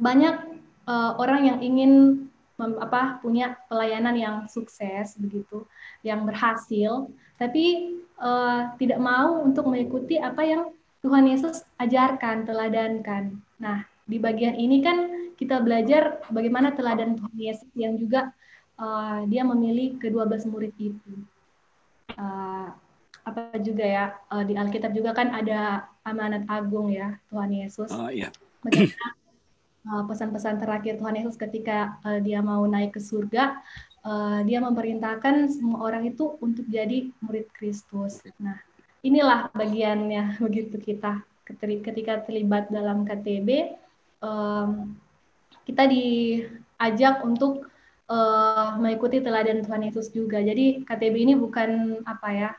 banyak 0.00 0.61
uh, 0.86 1.18
orang 1.18 1.46
yang 1.46 1.58
ingin 1.60 1.92
mem, 2.58 2.72
apa 2.78 3.18
punya 3.22 3.58
pelayanan 3.66 4.14
yang 4.14 4.36
sukses 4.46 5.18
begitu, 5.18 5.66
yang 6.06 6.26
berhasil, 6.28 7.10
tapi 7.38 7.98
uh, 8.18 8.74
tidak 8.78 9.00
mau 9.02 9.42
untuk 9.42 9.66
mengikuti 9.66 10.18
apa 10.18 10.42
yang 10.46 10.62
Tuhan 11.02 11.26
Yesus 11.26 11.66
ajarkan, 11.82 12.46
teladankan. 12.46 13.34
Nah, 13.58 13.82
di 14.06 14.22
bagian 14.22 14.54
ini 14.54 14.78
kan 14.78 15.30
kita 15.34 15.58
belajar 15.58 16.22
bagaimana 16.30 16.70
teladan 16.74 17.18
Tuhan 17.18 17.38
Yesus 17.38 17.70
yang 17.74 17.98
juga 17.98 18.30
uh, 18.78 19.26
dia 19.26 19.42
memilih 19.42 19.98
kedua 19.98 20.26
belas 20.26 20.46
murid 20.46 20.70
itu. 20.78 21.12
Uh, 22.14 22.70
apa 23.22 23.54
juga 23.62 23.86
ya 23.86 24.04
uh, 24.34 24.42
di 24.42 24.58
Alkitab 24.58 24.90
juga 24.94 25.14
kan 25.14 25.30
ada 25.30 25.86
amanat 26.02 26.42
agung 26.50 26.90
ya 26.90 27.18
Tuhan 27.30 27.50
Yesus. 27.50 27.90
Oh 27.90 28.10
iya. 28.10 28.30
Bagaimana 28.62 29.21
pesan-pesan 29.82 30.62
terakhir 30.62 31.02
Tuhan 31.02 31.18
Yesus 31.18 31.34
ketika 31.34 31.98
uh, 32.06 32.22
dia 32.22 32.38
mau 32.38 32.62
naik 32.66 32.94
ke 32.94 33.00
surga, 33.02 33.58
uh, 34.06 34.40
dia 34.46 34.62
memerintahkan 34.62 35.50
semua 35.50 35.82
orang 35.90 36.06
itu 36.06 36.38
untuk 36.38 36.66
jadi 36.70 37.10
murid 37.18 37.50
Kristus. 37.50 38.22
Nah, 38.38 38.58
inilah 39.02 39.50
bagiannya 39.50 40.36
begitu 40.44 40.78
kita 40.78 41.22
ketika 41.60 42.22
terlibat 42.22 42.70
dalam 42.70 43.02
KTB, 43.02 43.76
kita 45.66 45.84
diajak 45.90 47.20
untuk 47.26 47.66
mengikuti 48.78 49.18
teladan 49.18 49.60
Tuhan 49.66 49.84
Yesus 49.90 50.14
juga. 50.14 50.38
Jadi 50.38 50.86
KTB 50.86 51.14
ini 51.28 51.34
bukan 51.34 52.00
apa 52.06 52.28
ya, 52.30 52.50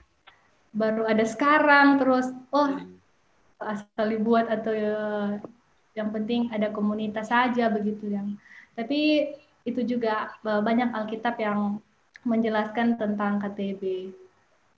baru 0.76 1.08
ada 1.08 1.24
sekarang 1.24 1.98
terus 2.04 2.28
oh 2.52 2.76
asal 3.64 4.06
dibuat 4.12 4.52
atau 4.52 4.76
yang 5.94 6.10
penting 6.10 6.50
ada 6.50 6.74
komunitas 6.74 7.30
saja 7.30 7.70
begitu 7.70 8.10
yang 8.10 8.34
tapi 8.74 9.30
itu 9.64 9.82
juga 9.86 10.34
uh, 10.44 10.60
banyak 10.60 10.92
Alkitab 10.92 11.38
yang 11.40 11.80
menjelaskan 12.26 12.98
tentang 12.98 13.40
KTB 13.40 14.12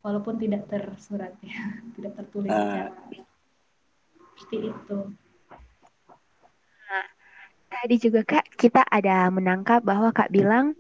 walaupun 0.04 0.38
tidak 0.38 0.68
tersurat 0.70 1.34
ya 1.42 1.60
tidak 1.98 2.14
tertulis 2.20 2.52
uh. 2.52 2.92
seperti 4.36 4.76
itu 4.76 5.00
nah, 6.86 7.08
tadi 7.72 7.96
juga 7.98 8.22
kak 8.28 8.46
kita 8.60 8.84
ada 8.86 9.32
menangkap 9.32 9.82
bahwa 9.82 10.12
kak 10.12 10.30
bilang 10.30 10.76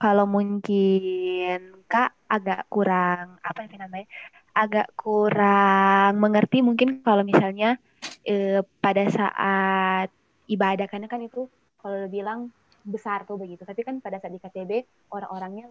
kalau 0.00 0.26
mungkin 0.26 1.84
kak 1.86 2.12
agak 2.26 2.66
kurang 2.66 3.38
apa 3.44 3.60
itu 3.68 3.76
namanya 3.78 4.06
agak 4.50 4.88
kurang 4.98 6.18
mengerti 6.18 6.60
mungkin 6.60 7.00
kalau 7.06 7.22
misalnya 7.22 7.78
eh, 8.24 8.60
pada 8.80 9.04
saat 9.08 10.08
ibadah 10.50 10.86
karena 10.90 11.06
kan 11.06 11.22
itu 11.22 11.46
kalau 11.80 12.06
bilang 12.10 12.52
besar 12.84 13.24
tuh 13.28 13.36
begitu. 13.36 13.62
Tapi 13.64 13.80
kan 13.84 14.00
pada 14.00 14.18
saat 14.20 14.32
di 14.32 14.40
KTB 14.40 14.84
orang-orangnya 15.12 15.68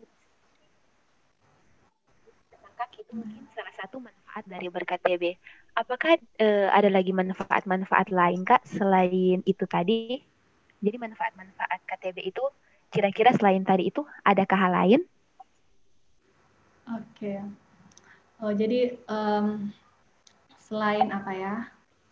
itu 3.09 3.25
mungkin 3.25 3.41
salah 3.57 3.73
satu 3.73 3.97
manfaat 3.97 4.45
dari 4.45 4.69
berKTB 4.69 5.23
apakah 5.73 6.21
eh, 6.37 6.69
ada 6.69 6.93
lagi 6.93 7.09
manfaat-manfaat 7.09 8.13
lain 8.13 8.45
kak 8.45 8.61
selain 8.69 9.41
itu 9.49 9.65
tadi? 9.65 10.21
Jadi 10.79 10.97
manfaat-manfaat 11.01 11.81
KTB 11.89 12.29
itu 12.29 12.43
kira-kira 12.93 13.33
selain 13.33 13.65
tadi 13.65 13.89
itu 13.89 14.05
adakah 14.21 14.57
hal 14.61 14.71
lain? 14.77 15.01
Oke. 16.89 17.01
Okay. 17.17 17.37
oh 18.45 18.53
jadi 18.53 18.97
um, 19.09 19.73
selain 20.57 21.09
apa 21.09 21.31
ya 21.33 21.53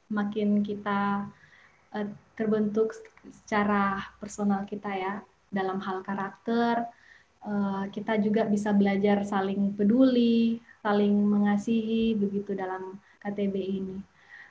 makin 0.07 0.63
kita 0.63 1.27
uh, 1.95 2.07
terbentuk 2.37 2.95
secara 3.31 3.99
personal 4.21 4.63
kita 4.63 4.91
ya 4.93 5.13
dalam 5.51 5.79
hal 5.79 6.03
karakter 6.03 6.87
uh, 7.43 7.87
kita 7.91 8.19
juga 8.19 8.47
bisa 8.47 8.71
belajar 8.75 9.23
saling 9.23 9.75
peduli 9.75 10.59
saling 10.83 11.13
mengasihi 11.13 12.15
begitu 12.15 12.55
dalam 12.55 12.95
KTB 13.19 13.55
ini. 13.59 13.97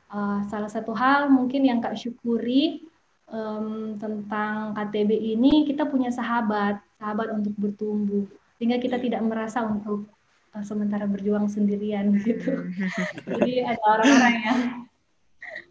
Uh, 0.06 0.44
salah 0.46 0.70
satu 0.70 0.94
hal 0.94 1.32
mungkin 1.32 1.66
yang 1.66 1.82
kak 1.82 1.98
syukuri 1.98 2.86
um, 3.26 3.98
tentang 3.98 4.76
KTB 4.76 5.10
ini 5.34 5.66
kita 5.66 5.88
punya 5.88 6.14
sahabat 6.14 6.78
sahabat 7.00 7.34
untuk 7.34 7.56
bertumbuh 7.58 8.28
sehingga 8.56 8.78
kita 8.78 9.02
tidak 9.02 9.20
merasa 9.26 9.66
untuk 9.66 10.06
uh, 10.54 10.62
sementara 10.62 11.08
berjuang 11.10 11.50
sendirian 11.50 12.14
gitu. 12.22 12.70
Jadi 13.30 13.66
ada 13.66 13.82
orang-orang 13.82 14.36
yang 14.44 14.60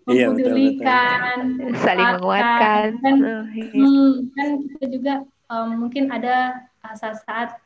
Iya, 0.06 0.30
mempedulikan, 0.30 1.38
iya, 1.58 1.74
saling 1.82 2.10
menguatkan. 2.22 2.86
Kan, 3.02 3.16
hmm, 3.74 4.12
kan 4.38 4.48
kita 4.62 4.86
juga 4.94 5.14
um, 5.50 5.86
mungkin 5.86 6.14
ada 6.14 6.70
saat-saat 6.94 7.58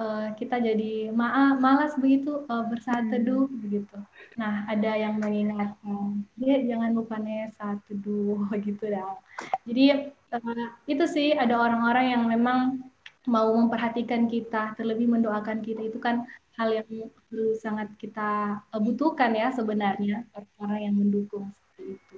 uh, 0.00 0.32
kita 0.38 0.62
jadi 0.62 1.12
maaf 1.12 1.60
malas 1.60 1.92
begitu 2.00 2.46
uh, 2.48 2.64
bersaat 2.72 3.04
hmm. 3.08 3.12
teduh 3.12 3.46
begitu. 3.52 3.98
Nah 4.40 4.64
ada 4.64 4.96
yang 4.96 5.20
mengingatkan, 5.20 6.24
dia 6.40 6.56
jangan 6.64 6.96
lupa 6.96 7.20
nih 7.20 7.52
saat 7.58 7.82
teduh 7.90 8.48
gitu 8.66 8.88
dong. 8.88 9.20
Jadi 9.68 9.84
uh, 10.32 10.66
itu 10.88 11.04
sih 11.04 11.36
ada 11.36 11.58
orang-orang 11.58 12.16
yang 12.16 12.22
memang 12.24 12.80
mau 13.28 13.52
memperhatikan 13.52 14.24
kita, 14.24 14.72
terlebih 14.80 15.04
mendoakan 15.04 15.60
kita 15.60 15.84
itu 15.84 16.00
kan 16.00 16.24
hal 16.58 16.74
yang 16.74 16.90
perlu 17.30 17.54
sangat 17.54 17.94
kita 17.94 18.60
eh, 18.74 18.80
butuhkan 18.82 19.30
ya 19.30 19.54
sebenarnya 19.54 20.26
orang 20.58 20.80
yang 20.82 20.94
mendukung 20.98 21.54
seperti 21.54 21.94
itu. 21.94 22.16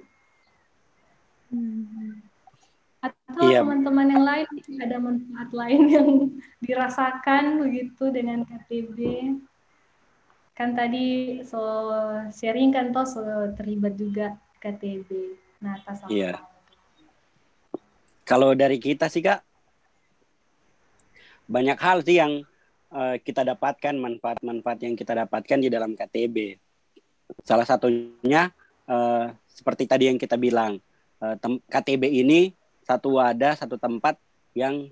Hmm. 1.53 2.25
Atau 3.01 3.49
iya. 3.49 3.61
teman-teman 3.61 4.07
yang 4.13 4.25
lain 4.25 4.45
ada 4.81 4.97
manfaat 4.97 5.49
lain 5.53 5.81
yang 5.89 6.09
dirasakan 6.65 7.61
begitu 7.61 8.09
dengan 8.09 8.41
KTB? 8.45 8.97
Kan 10.57 10.77
tadi 10.77 11.41
so 11.45 11.61
sharing 12.33 12.73
kan 12.73 12.89
toh 12.93 13.05
so 13.05 13.21
terlibat 13.57 13.97
juga 13.97 14.37
KTB. 14.61 15.37
Nah, 15.61 15.77
atas 15.77 16.01
Iya. 16.09 16.41
Kalau 18.25 18.53
dari 18.53 18.77
kita 18.77 19.09
sih 19.09 19.21
kak, 19.21 19.41
banyak 21.49 21.77
hal 21.77 22.05
sih 22.05 22.21
yang 22.21 22.45
uh, 22.91 23.15
kita 23.19 23.47
dapatkan 23.47 23.95
manfaat-manfaat 23.95 24.79
yang 24.83 24.93
kita 24.93 25.15
dapatkan 25.25 25.57
di 25.59 25.69
dalam 25.71 25.95
KTB. 25.95 26.59
Salah 27.47 27.65
satunya 27.65 28.51
uh, 28.85 29.31
seperti 29.47 29.87
tadi 29.87 30.11
yang 30.11 30.19
kita 30.19 30.35
bilang, 30.35 30.77
uh, 31.23 31.35
KTB 31.71 32.11
ini 32.11 32.51
satu 32.83 33.17
wadah, 33.17 33.55
satu 33.55 33.79
tempat 33.79 34.19
yang 34.51 34.91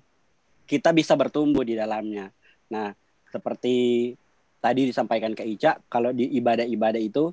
kita 0.64 0.94
bisa 0.96 1.12
bertumbuh 1.18 1.66
di 1.66 1.76
dalamnya. 1.76 2.32
Nah, 2.72 2.94
seperti 3.28 4.10
tadi 4.62 4.88
disampaikan 4.88 5.34
ke 5.34 5.44
Ica, 5.44 5.80
kalau 5.90 6.14
di 6.14 6.30
ibadah-ibadah 6.38 7.00
itu 7.00 7.32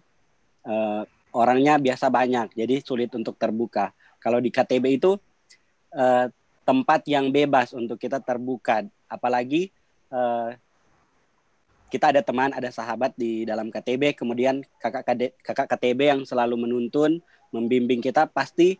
uh, 0.65 1.03
orangnya 1.35 1.77
biasa 1.77 2.09
banyak, 2.09 2.57
jadi 2.57 2.81
sulit 2.81 3.13
untuk 3.13 3.37
terbuka. 3.37 3.93
Kalau 4.17 4.41
di 4.41 4.49
KTB 4.49 4.85
itu 4.97 5.15
uh, 5.93 6.25
tempat 6.65 7.05
yang 7.05 7.29
bebas 7.29 7.71
untuk 7.77 8.01
kita 8.01 8.19
terbuka, 8.19 8.83
apalagi 9.07 9.71
uh, 10.11 10.53
kita 11.87 12.11
ada 12.11 12.19
teman, 12.19 12.51
ada 12.51 12.67
sahabat 12.67 13.15
di 13.15 13.47
dalam 13.47 13.71
KTB, 13.71 14.19
kemudian 14.19 14.59
kakak 14.79 15.07
kakak 15.39 15.67
KTB 15.71 15.99
yang 16.11 16.21
selalu 16.27 16.67
menuntun, 16.67 17.23
membimbing 17.55 18.03
kita, 18.03 18.27
pasti 18.27 18.75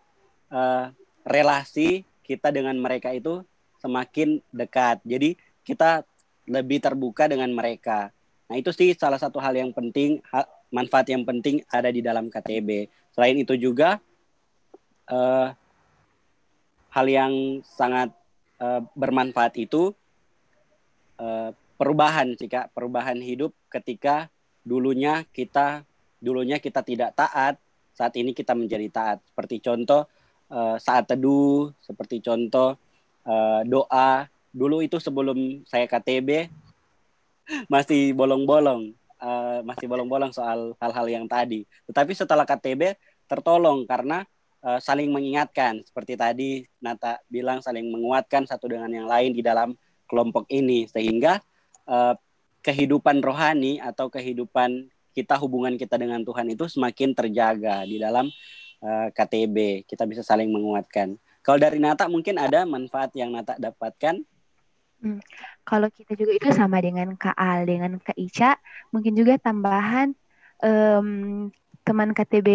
uh, 0.51 0.91
relasi 1.23 2.03
kita 2.27 2.51
dengan 2.51 2.75
mereka 2.75 3.15
itu 3.15 3.43
semakin 3.79 4.43
dekat. 4.51 4.99
Jadi 5.07 5.39
kita 5.63 6.03
lebih 6.47 6.83
terbuka 6.83 7.31
dengan 7.31 7.51
mereka. 7.55 8.11
Nah 8.47 8.55
itu 8.59 8.71
sih 8.75 8.95
salah 8.95 9.19
satu 9.19 9.39
hal 9.39 9.55
yang 9.55 9.71
penting, 9.71 10.19
manfaat 10.71 11.07
yang 11.11 11.23
penting 11.23 11.63
ada 11.71 11.91
di 11.91 12.03
dalam 12.03 12.27
KTB. 12.27 12.91
Selain 13.15 13.35
itu 13.35 13.55
juga 13.55 13.99
uh, 15.11 15.51
hal 16.91 17.05
yang 17.07 17.63
sangat 17.63 18.11
uh, 18.59 18.83
bermanfaat 18.95 19.55
itu 19.59 19.95
uh, 21.21 21.49
perubahan 21.77 22.33
sih 22.37 22.49
kak, 22.49 22.73
perubahan 22.73 23.17
hidup 23.21 23.53
ketika 23.69 24.29
dulunya 24.65 25.23
kita 25.31 25.85
dulunya 26.17 26.57
kita 26.57 26.81
tidak 26.81 27.13
taat, 27.13 27.61
saat 27.93 28.13
ini 28.17 28.33
kita 28.33 28.57
menjadi 28.57 28.89
taat. 28.89 29.17
Seperti 29.21 29.61
contoh 29.61 30.09
uh, 30.49 30.77
saat 30.81 31.05
teduh, 31.05 31.69
seperti 31.81 32.21
contoh 32.21 32.77
uh, 33.25 33.61
doa. 33.65 34.25
Dulu 34.57 34.81
itu 34.81 34.97
sebelum 34.97 35.61
saya 35.69 35.85
KTB 35.85 36.49
masih 37.73 38.17
bolong-bolong, 38.17 38.89
masih 39.61 39.85
bolong-bolong 39.85 40.33
soal 40.33 40.73
hal-hal 40.81 41.05
yang 41.05 41.25
tadi. 41.29 41.61
Tetapi 41.85 42.11
setelah 42.17 42.41
KTB 42.41 42.97
tertolong 43.29 43.85
karena 43.85 44.25
saling 44.81 45.13
mengingatkan. 45.13 45.85
Seperti 45.85 46.17
tadi 46.17 46.65
Nata 46.81 47.21
bilang 47.29 47.61
saling 47.61 47.85
menguatkan 47.85 48.49
satu 48.49 48.65
dengan 48.65 48.89
yang 48.89 49.05
lain 49.05 49.37
di 49.37 49.45
dalam 49.45 49.77
kelompok 50.07 50.47
ini 50.49 50.87
sehingga 50.87 51.43
uh, 51.85 52.15
kehidupan 52.63 53.21
rohani 53.21 53.79
atau 53.79 54.11
kehidupan 54.11 54.89
kita 55.15 55.33
hubungan 55.39 55.75
kita 55.75 55.97
dengan 55.97 56.21
Tuhan 56.21 56.47
itu 56.51 56.69
semakin 56.69 57.15
terjaga 57.15 57.83
di 57.87 57.97
dalam 57.97 58.29
uh, 58.83 59.07
KTB. 59.13 59.87
Kita 59.87 60.05
bisa 60.05 60.21
saling 60.21 60.49
menguatkan. 60.51 61.17
Kalau 61.41 61.57
dari 61.57 61.79
Nata 61.79 62.11
mungkin 62.11 62.35
ada 62.37 62.67
manfaat 62.67 63.15
yang 63.15 63.31
Nata 63.31 63.55
dapatkan? 63.55 64.19
Hmm. 64.99 65.21
Kalau 65.63 65.87
kita 65.93 66.17
juga 66.17 66.31
itu 66.33 66.49
sama 66.51 66.81
dengan 66.81 67.13
Kak 67.15 67.37
Al, 67.37 67.63
dengan 67.69 68.01
Kak 68.01 68.17
Ica, 68.17 68.57
mungkin 68.89 69.13
juga 69.13 69.37
tambahan 69.37 70.11
um, 70.61 71.47
teman 71.87 72.11
KTB 72.11 72.49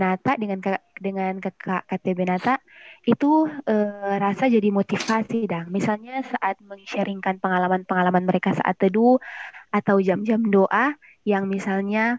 Nata 0.00 0.40
dengan 0.40 0.64
kak, 0.64 0.80
dengan 0.96 1.36
kakak 1.36 1.84
KTB 1.92 2.24
Nata 2.24 2.56
itu 3.04 3.44
uh, 3.44 4.14
rasa 4.16 4.48
jadi 4.48 4.72
motivasi 4.72 5.44
dong. 5.44 5.68
Misalnya 5.68 6.24
saat 6.24 6.56
meng-sharingkan 6.64 7.36
pengalaman-pengalaman 7.36 8.24
mereka 8.24 8.56
saat 8.56 8.80
teduh 8.80 9.20
atau 9.68 10.00
jam-jam 10.00 10.40
doa 10.48 10.96
yang 11.28 11.44
misalnya 11.44 12.16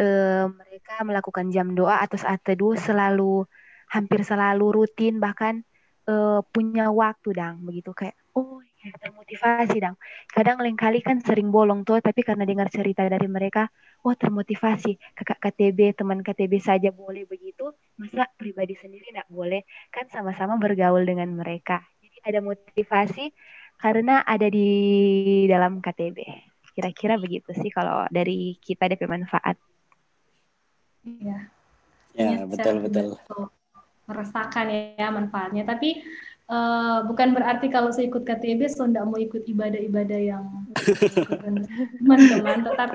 uh, 0.00 0.48
mereka 0.48 1.04
melakukan 1.04 1.52
jam 1.52 1.76
doa 1.76 2.00
atau 2.00 2.16
saat 2.16 2.40
teduh 2.40 2.72
selalu 2.80 3.44
hampir 3.92 4.24
selalu 4.24 4.72
rutin 4.72 5.20
bahkan 5.20 5.60
uh, 6.08 6.40
punya 6.48 6.88
waktu 6.88 7.36
dang 7.36 7.60
begitu 7.62 7.92
kayak 7.92 8.16
oh 8.32 8.64
termotivasi 8.94 9.76
dang. 9.82 9.96
Kadang 10.30 10.62
lain 10.62 10.78
kali 10.78 11.02
kan 11.02 11.18
sering 11.18 11.50
bolong 11.50 11.82
tuh 11.82 11.98
tapi 11.98 12.22
karena 12.22 12.46
dengar 12.46 12.70
cerita 12.70 13.02
dari 13.06 13.26
mereka 13.26 13.66
oh 14.06 14.14
termotivasi. 14.14 14.94
Kakak 15.16 15.42
KTB 15.42 15.98
teman 15.98 16.22
KTB 16.22 16.52
saja 16.62 16.94
boleh 16.94 17.26
begitu 17.26 17.74
masa 17.98 18.30
pribadi 18.38 18.78
sendiri 18.78 19.10
tidak 19.10 19.26
boleh? 19.26 19.66
Kan 19.90 20.06
sama-sama 20.12 20.60
bergaul 20.60 21.02
dengan 21.02 21.32
mereka. 21.34 21.82
Jadi 21.98 22.18
ada 22.22 22.40
motivasi 22.44 23.34
karena 23.76 24.24
ada 24.24 24.48
di 24.48 24.68
dalam 25.50 25.82
KTB 25.82 26.18
kira-kira 26.76 27.16
begitu 27.16 27.56
sih 27.56 27.72
kalau 27.72 28.04
dari 28.12 28.60
kita 28.60 28.84
ada 28.84 29.00
manfaat. 29.08 29.56
Iya. 31.08 31.48
Ya, 32.12 32.44
betul 32.44 32.84
betul. 32.84 33.16
merasakan 34.06 34.66
ya 35.00 35.08
manfaatnya. 35.10 35.64
Tapi 35.64 36.04
uh, 36.50 37.04
bukan 37.06 37.34
berarti 37.36 37.70
kalau 37.70 37.90
saya 37.90 38.10
ikut 38.10 38.22
KTB 38.22 38.70
so 38.70 38.86
tidak 38.86 39.06
mau 39.06 39.18
ikut 39.18 39.42
ibadah-ibadah 39.46 40.20
yang 40.20 40.44
teman-teman, 41.98 42.58
tetap 42.66 42.88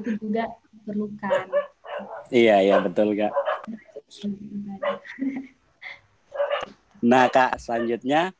itu 0.00 0.10
juga 0.20 0.44
diperlukan. 0.72 1.40
Iya 2.32 2.56
iya 2.64 2.76
betul 2.80 3.12
kak. 3.16 3.32
Nah 7.04 7.26
kak 7.28 7.60
selanjutnya 7.60 8.32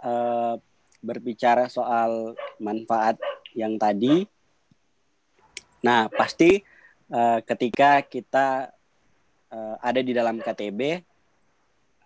uh, 0.00 0.56
berbicara 1.04 1.68
soal 1.68 2.36
manfaat 2.56 3.20
yang 3.52 3.76
tadi. 3.76 4.24
Nah 5.84 6.08
pasti 6.08 6.60
uh, 7.12 7.38
ketika 7.44 8.00
kita 8.04 8.72
uh, 9.52 9.76
ada 9.80 10.00
di 10.00 10.16
dalam 10.16 10.40
KTB 10.40 11.04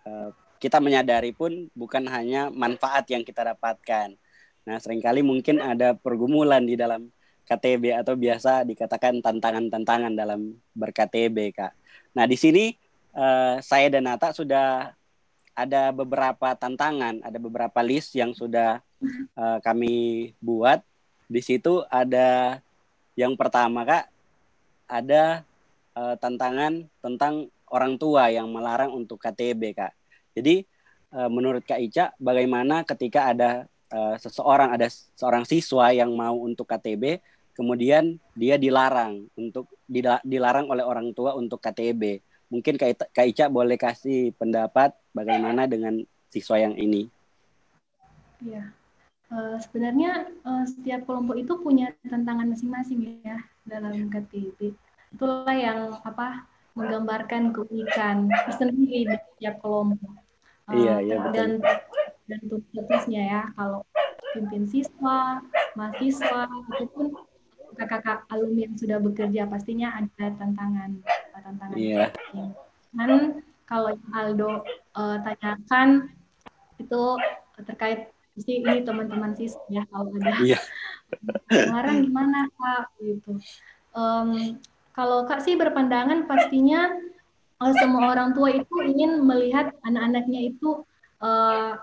Eh, 0.01 0.29
kita 0.61 0.77
menyadari 0.77 1.33
pun 1.33 1.73
bukan 1.73 2.05
hanya 2.05 2.53
manfaat 2.53 3.09
yang 3.09 3.25
kita 3.25 3.41
dapatkan. 3.41 4.13
Nah, 4.61 4.77
sering 4.77 5.01
kali 5.01 5.25
mungkin 5.25 5.57
ada 5.57 5.97
pergumulan 5.97 6.61
di 6.61 6.77
dalam 6.77 7.09
KTB 7.49 7.97
atau 7.97 8.13
biasa 8.13 8.61
dikatakan 8.69 9.25
tantangan-tantangan 9.25 10.13
dalam 10.13 10.53
ber-KTB, 10.77 11.57
Kak. 11.57 11.73
Nah, 12.13 12.29
di 12.29 12.37
sini 12.37 12.77
uh, 13.17 13.57
saya 13.57 13.89
dan 13.89 14.05
Nata 14.05 14.29
sudah 14.37 14.93
ada 15.57 15.91
beberapa 15.91 16.53
tantangan, 16.53 17.25
ada 17.25 17.37
beberapa 17.41 17.81
list 17.81 18.13
yang 18.13 18.37
sudah 18.37 18.85
uh, 19.33 19.57
kami 19.65 20.31
buat. 20.37 20.85
Di 21.25 21.41
situ 21.41 21.81
ada 21.89 22.61
yang 23.17 23.33
pertama, 23.33 23.81
Kak, 23.81 24.05
ada 24.85 25.41
uh, 25.97 26.15
tantangan 26.21 26.85
tentang 27.01 27.49
orang 27.71 27.97
tua 27.97 28.29
yang 28.29 28.51
melarang 28.53 28.93
untuk 28.93 29.17
KTB, 29.17 29.73
Kak. 29.73 30.00
Jadi 30.31 30.63
uh, 31.15 31.29
menurut 31.31 31.63
Kak 31.63 31.79
Ica, 31.79 32.05
bagaimana 32.17 32.83
ketika 32.87 33.31
ada 33.31 33.51
uh, 33.91 34.15
seseorang, 34.17 34.75
ada 34.75 34.87
seorang 34.89 35.43
siswa 35.43 35.91
yang 35.91 36.15
mau 36.15 36.35
untuk 36.39 36.67
KTB, 36.67 37.19
kemudian 37.51 38.17
dia 38.33 38.55
dilarang 38.55 39.27
untuk 39.35 39.67
dilarang 40.23 40.71
oleh 40.71 40.83
orang 40.83 41.11
tua 41.11 41.35
untuk 41.35 41.59
KTB. 41.59 42.23
Mungkin 42.51 42.75
Kak, 42.75 43.15
Kak 43.15 43.27
Ica 43.27 43.47
boleh 43.47 43.79
kasih 43.79 44.35
pendapat 44.35 44.95
bagaimana 45.15 45.67
dengan 45.67 46.03
siswa 46.31 46.59
yang 46.59 46.75
ini? 46.79 47.07
Iya, 48.41 48.73
uh, 49.29 49.55
sebenarnya 49.61 50.31
uh, 50.43 50.65
setiap 50.65 51.05
kelompok 51.05 51.37
itu 51.37 51.53
punya 51.61 51.93
tantangan 52.07 52.49
masing-masing 52.49 53.21
ya 53.21 53.37
dalam 53.67 54.09
KTB. 54.09 54.73
Itulah 55.11 55.55
yang 55.55 55.99
apa 56.01 56.47
menggambarkan 56.71 57.51
keunikan 57.51 58.31
tersendiri 58.47 59.11
di 59.11 59.15
setiap 59.19 59.59
kelompok. 59.59 60.20
Iya, 60.71 60.95
iya 61.03 61.15
betul. 61.19 61.35
Dan 61.35 61.51
dan 62.29 62.39
tugasnya 62.47 63.21
ya 63.27 63.41
kalau 63.59 63.83
pimpin 64.31 64.63
siswa, 64.63 65.43
mahasiswa 65.75 66.47
ataupun 66.47 67.11
kakak-kakak 67.75 68.27
alumni 68.31 68.67
yang 68.67 68.75
sudah 68.79 68.97
bekerja 68.99 69.41
pastinya 69.47 69.95
ada 69.95 70.25
tantangan 70.39 71.03
tantangan. 71.35 71.75
Iya. 71.75 72.11
Dan 72.95 73.43
kalau 73.67 73.95
Aldo 74.15 74.63
uh, 74.95 75.17
tanyakan 75.23 76.11
itu 76.79 77.03
terkait 77.67 78.11
sih 78.39 78.63
ini 78.63 78.81
teman-teman 78.87 79.35
siswa 79.35 79.61
ya 79.67 79.83
kalau 79.91 80.11
ada 80.17 80.31
iya. 80.43 80.59
larang 81.67 82.07
gimana 82.07 82.47
kak 82.55 82.95
gitu. 83.03 83.35
Um, 83.91 84.55
kalau 84.91 85.23
Kak 85.23 85.43
sih 85.43 85.55
berpandangan 85.55 86.27
pastinya 86.27 86.91
semua 87.77 88.09
orang 88.09 88.33
tua 88.33 88.49
itu 88.49 88.75
ingin 88.81 89.21
melihat 89.21 89.77
anak-anaknya 89.85 90.49
itu 90.49 90.81
uh, 91.21 91.77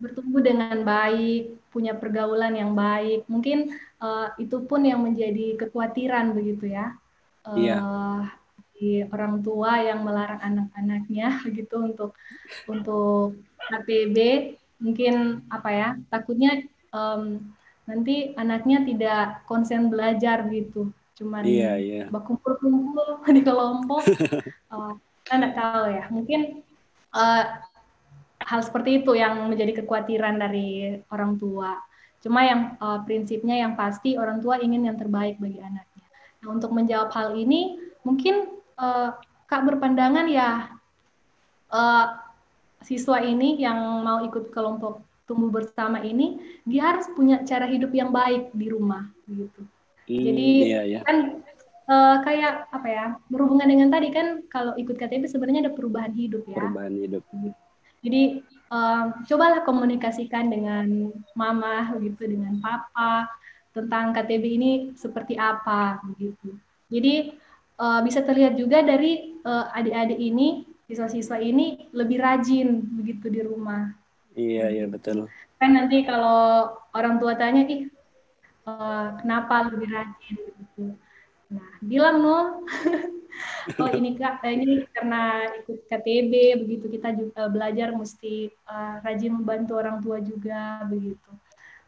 bertumbuh 0.00 0.40
dengan 0.40 0.80
baik, 0.80 1.60
punya 1.68 1.92
pergaulan 1.92 2.56
yang 2.56 2.72
baik. 2.72 3.28
Mungkin 3.28 3.72
uh, 4.00 4.32
itu 4.40 4.64
pun 4.64 4.84
yang 4.84 5.04
menjadi 5.04 5.60
kekhawatiran 5.60 6.32
begitu 6.32 6.72
ya. 6.72 6.96
Uh, 7.44 7.56
iya. 7.60 7.78
Di 8.74 9.06
orang 9.06 9.44
tua 9.44 9.80
yang 9.84 10.02
melarang 10.02 10.40
anak-anaknya 10.40 11.26
begitu 11.46 11.76
untuk 11.78 12.16
untuk 12.64 13.38
KPB 13.70 14.16
mungkin 14.82 15.46
apa 15.48 15.70
ya 15.72 15.88
takutnya 16.12 16.66
um, 16.92 17.40
nanti 17.88 18.36
anaknya 18.36 18.84
tidak 18.84 19.24
konsen 19.48 19.88
belajar 19.88 20.44
gitu 20.52 20.92
cuman 21.14 21.42
iya, 21.46 21.78
iya. 21.78 22.04
berkumpul-kumpul 22.10 23.22
di 23.36 23.42
kelompok 23.42 24.02
uh, 24.74 24.92
kita 25.24 25.34
nggak 25.40 25.56
tahu 25.56 25.84
ya 25.94 26.04
mungkin 26.10 26.40
uh, 27.14 27.44
hal 28.44 28.60
seperti 28.60 29.02
itu 29.02 29.16
yang 29.16 29.48
menjadi 29.48 29.82
kekhawatiran 29.82 30.36
dari 30.36 31.00
orang 31.08 31.40
tua. 31.40 31.80
Cuma 32.20 32.44
yang 32.44 32.76
uh, 32.80 33.00
prinsipnya 33.04 33.64
yang 33.64 33.76
pasti 33.76 34.16
orang 34.16 34.40
tua 34.40 34.60
ingin 34.60 34.88
yang 34.88 34.96
terbaik 34.96 35.40
bagi 35.40 35.60
anaknya. 35.60 36.06
Nah, 36.44 36.48
untuk 36.52 36.72
menjawab 36.72 37.12
hal 37.12 37.36
ini, 37.36 37.80
mungkin 38.04 38.60
uh, 38.76 39.16
Kak 39.44 39.62
berpandangan 39.68 40.24
ya 40.28 40.72
uh, 41.72 42.06
siswa 42.80 43.20
ini 43.20 43.60
yang 43.60 43.76
mau 44.04 44.24
ikut 44.24 44.52
kelompok 44.52 45.04
tumbuh 45.24 45.48
bersama 45.48 46.04
ini, 46.04 46.36
dia 46.68 46.92
harus 46.96 47.08
punya 47.12 47.40
cara 47.48 47.64
hidup 47.64 47.92
yang 47.96 48.12
baik 48.12 48.52
di 48.52 48.68
rumah, 48.68 49.08
gitu. 49.24 49.64
Hmm, 50.04 50.24
Jadi 50.24 50.48
iya, 50.68 50.80
iya. 50.84 51.00
kan 51.04 51.40
uh, 51.88 52.16
kayak 52.24 52.68
apa 52.68 52.88
ya 52.88 53.04
berhubungan 53.32 53.68
dengan 53.68 53.88
tadi 53.88 54.08
kan 54.12 54.44
kalau 54.52 54.76
ikut 54.76 54.96
KTP 54.96 55.28
sebenarnya 55.28 55.68
ada 55.68 55.72
perubahan 55.72 56.12
hidup 56.12 56.44
ya. 56.48 56.56
Perubahan 56.60 56.92
hidup. 56.92 57.24
Jadi 58.04 58.44
um, 58.68 59.04
cobalah 59.24 59.64
komunikasikan 59.64 60.52
dengan 60.52 61.08
mama 61.32 61.88
gitu 62.04 62.28
dengan 62.28 62.60
papa 62.60 63.32
tentang 63.72 64.12
KTB 64.12 64.44
ini 64.44 64.72
seperti 64.92 65.40
apa 65.40 66.04
begitu. 66.04 66.52
Jadi 66.92 67.32
uh, 67.80 68.04
bisa 68.04 68.20
terlihat 68.20 68.60
juga 68.60 68.84
dari 68.84 69.40
uh, 69.42 69.72
adik-adik 69.72 70.20
ini 70.20 70.68
siswa-siswa 70.84 71.40
ini 71.40 71.88
lebih 71.96 72.20
rajin 72.20 72.84
begitu 73.00 73.32
di 73.32 73.40
rumah. 73.40 73.88
Iya 74.36 74.68
iya 74.68 74.84
betul. 74.84 75.32
Kan 75.56 75.80
nanti 75.80 76.04
kalau 76.04 76.76
orang 76.92 77.16
tua 77.16 77.34
tanya 77.40 77.64
ih 77.64 77.88
uh, 78.68 79.08
kenapa 79.20 79.70
lebih 79.70 79.88
rajin 79.92 80.36
gitu. 80.50 80.84
Nah 81.52 81.68
bilang 81.84 82.16
no 82.24 82.38
oh 83.80 83.90
ini 83.92 84.14
kak 84.16 84.44
eh, 84.46 84.52
ini 84.54 84.84
karena 84.90 85.48
ikut 85.62 85.86
KTB 85.90 86.32
begitu 86.64 86.86
kita 86.88 87.14
juga 87.14 87.46
eh, 87.46 87.50
belajar 87.50 87.88
mesti 87.94 88.48
uh, 88.68 89.00
rajin 89.04 89.32
membantu 89.40 89.72
orang 89.78 89.98
tua 90.00 90.18
juga 90.20 90.84
begitu. 90.88 91.30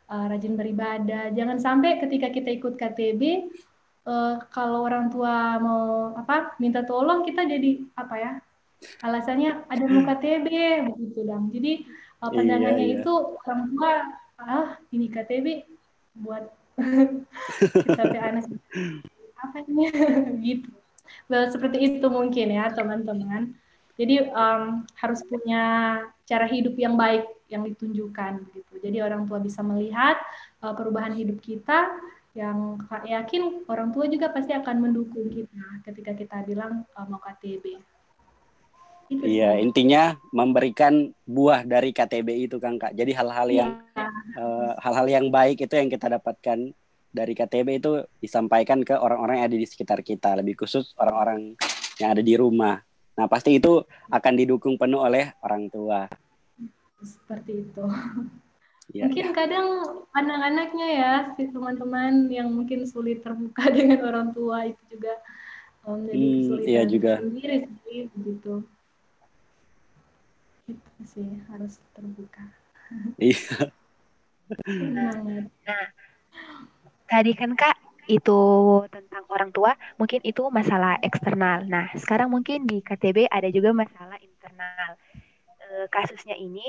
Uh, 0.07 0.31
rajin 0.31 0.55
beribadah. 0.55 1.35
Jangan 1.35 1.59
sampai 1.59 1.99
ketika 1.99 2.31
kita 2.31 2.55
ikut 2.55 2.79
KTB 2.79 3.51
uh, 4.07 4.39
kalau 4.55 4.87
orang 4.87 5.11
tua 5.11 5.59
mau 5.59 6.15
apa 6.15 6.55
minta 6.63 6.87
tolong 6.87 7.27
kita 7.27 7.43
jadi 7.43 7.83
apa 7.99 8.15
ya 8.15 8.33
alasannya 9.03 9.67
ada 9.67 9.85
mau 9.89 10.07
KTB 10.07 10.49
begitu 10.95 11.21
dong. 11.27 11.51
Jadi 11.51 11.83
uh, 12.23 12.31
pandangannya 12.31 12.87
iya, 12.87 12.93
iya. 12.95 13.03
itu 13.03 13.13
orang 13.43 13.61
tua 13.73 13.93
ah 14.37 14.69
ini 14.93 15.09
KTB 15.09 15.47
buat 16.23 16.45
kita 17.87 18.03
aneh 18.21 18.45
apa 19.37 19.57
ini 19.69 19.85
gitu 20.47 20.71
well, 21.31 21.47
seperti 21.51 21.97
itu 21.97 22.07
mungkin 22.07 22.47
ya 22.55 22.71
teman-teman. 22.73 23.55
Jadi 23.97 24.29
um, 24.29 24.85
harus 25.01 25.25
punya 25.25 25.65
cara 26.29 26.45
hidup 26.45 26.77
yang 26.77 27.01
baik 27.01 27.25
yang 27.49 27.65
ditunjukkan 27.65 28.45
gitu. 28.53 28.73
Jadi 28.83 28.99
orang 29.01 29.25
tua 29.25 29.41
bisa 29.41 29.65
melihat 29.65 30.21
uh, 30.61 30.77
perubahan 30.77 31.17
hidup 31.17 31.41
kita 31.41 31.89
yang 32.37 32.77
yakin 33.09 33.65
orang 33.65 33.97
tua 33.97 34.05
juga 34.13 34.29
pasti 34.29 34.53
akan 34.53 34.77
mendukung 34.85 35.33
kita 35.33 35.81
ketika 35.89 36.13
kita 36.13 36.37
bilang 36.45 36.85
uh, 36.93 37.07
mau 37.09 37.17
KTB. 37.25 37.81
Itu 39.07 39.23
iya, 39.23 39.55
intinya 39.63 40.19
memberikan 40.35 41.15
buah 41.23 41.63
dari 41.63 41.95
KTB 41.95 42.51
itu 42.51 42.57
kan 42.59 42.75
Kak. 42.75 42.99
Jadi 42.99 43.15
hal-hal 43.15 43.49
yang 43.51 43.71
iya. 43.95 44.09
uh, 44.39 44.73
hal-hal 44.83 45.07
yang 45.07 45.27
baik 45.31 45.63
itu 45.63 45.75
yang 45.79 45.87
kita 45.87 46.11
dapatkan 46.11 46.75
dari 47.17 47.33
KTB 47.33 47.69
itu 47.81 48.05
disampaikan 48.21 48.83
ke 48.83 48.93
orang-orang 48.93 49.41
yang 49.41 49.47
ada 49.49 49.59
di 49.59 49.67
sekitar 49.67 50.05
kita, 50.05 50.37
lebih 50.37 50.59
khusus 50.59 50.93
orang-orang 51.01 51.55
yang 51.97 52.13
ada 52.13 52.21
di 52.21 52.35
rumah. 52.37 52.83
Nah, 53.17 53.27
pasti 53.31 53.57
itu 53.57 53.81
akan 54.13 54.33
didukung 54.37 54.77
penuh 54.77 55.01
oleh 55.01 55.33
orang 55.41 55.73
tua. 55.73 56.05
Seperti 57.01 57.65
itu. 57.65 57.85
Ya, 58.93 59.11
mungkin 59.11 59.29
ya. 59.29 59.35
kadang 59.35 59.69
anak-anaknya 60.15 60.89
ya, 60.95 61.13
si 61.35 61.51
teman-teman 61.51 62.31
yang 62.31 62.53
mungkin 62.53 62.87
sulit 62.87 63.25
terbuka 63.25 63.67
dengan 63.77 64.05
orang 64.07 64.29
tua 64.31 64.69
itu 64.69 64.79
juga 64.93 65.17
menjadi 65.87 66.15
um, 66.15 66.23
hmm, 66.23 66.39
kesulitan 66.39 66.71
iya 66.71 66.83
juga. 66.85 67.13
sendiri 67.19 67.57
sih, 67.83 67.99
begitu. 68.15 68.53
Itu 70.67 71.03
sih 71.07 71.29
harus 71.47 71.79
terbuka. 71.95 72.45
Iya. 73.19 73.71
nah, 75.67 75.85
tadi 77.11 77.33
kan 77.35 77.55
Kak 77.59 77.77
itu 78.07 78.41
tentang 78.91 79.27
orang 79.31 79.51
tua, 79.51 79.75
mungkin 79.99 80.23
itu 80.23 80.47
masalah 80.51 80.99
eksternal. 81.03 81.67
Nah, 81.67 81.91
sekarang 81.99 82.31
mungkin 82.31 82.67
di 82.67 82.79
KTB 82.79 83.27
ada 83.27 83.51
juga 83.51 83.75
masalah 83.75 84.19
internal. 84.23 84.95
E, 85.59 85.91
kasusnya 85.91 86.39
ini 86.39 86.63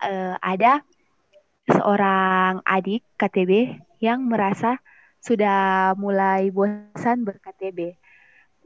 e, 0.00 0.12
ada 0.40 0.80
seorang 1.68 2.64
adik 2.64 3.04
KTB 3.20 3.76
yang 4.00 4.24
merasa 4.24 4.80
sudah 5.22 5.92
mulai 5.94 6.50
bosan 6.50 7.22
ber-KTB. 7.22 7.94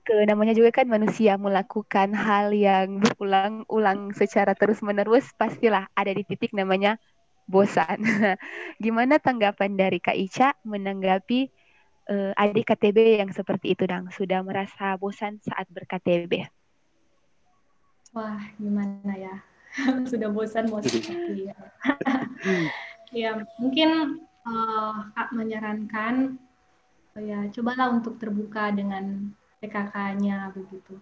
Ke 0.06 0.22
namanya 0.22 0.54
juga 0.54 0.70
kan 0.70 0.86
manusia 0.86 1.34
melakukan 1.34 2.14
hal 2.14 2.54
yang 2.54 3.02
berulang-ulang 3.02 4.14
secara 4.14 4.54
terus-menerus, 4.54 5.34
pastilah 5.34 5.90
ada 5.98 6.14
di 6.14 6.22
titik 6.22 6.54
namanya 6.54 6.94
bosan. 7.50 7.98
Gimana 8.84 9.18
tanggapan 9.18 9.74
dari 9.74 9.98
Kak 9.98 10.14
Ica 10.14 10.54
menanggapi 10.62 11.50
uh, 12.10 12.32
adik 12.38 12.70
KTB 12.70 13.22
yang 13.22 13.30
seperti 13.34 13.74
itu, 13.74 13.82
Dang? 13.86 14.10
Sudah 14.14 14.42
merasa 14.46 14.94
bosan 14.94 15.42
saat 15.42 15.66
ber-KTB? 15.70 16.46
Wah, 18.14 18.40
gimana 18.56 19.12
ya? 19.12 19.34
Sudah 20.10 20.30
bosan 20.30 20.70
mau 20.70 20.80
seperti 20.80 21.50
ya. 21.50 21.56
ya, 23.26 23.30
mungkin 23.58 24.22
uh, 24.46 25.10
Kak 25.12 25.34
menyarankan 25.34 26.38
uh, 27.18 27.22
ya 27.22 27.50
cobalah 27.52 27.92
untuk 27.92 28.16
terbuka 28.16 28.72
dengan 28.72 29.34
PKK-nya 29.60 30.52
begitu. 30.52 31.00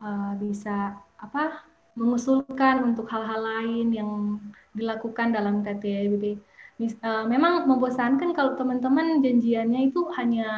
Uh, 0.00 0.32
bisa 0.40 0.96
apa 1.20 1.64
mengusulkan 1.98 2.86
untuk 2.86 3.10
hal-hal 3.12 3.40
lain 3.44 3.92
yang 3.92 4.40
dilakukan 4.72 5.34
dalam 5.34 5.60
KTB. 5.60 6.40
Uh, 6.80 7.28
memang 7.28 7.68
membosankan 7.68 8.32
kalau 8.32 8.56
teman-teman 8.56 9.20
janjiannya 9.20 9.92
itu 9.92 10.00
hanya 10.16 10.50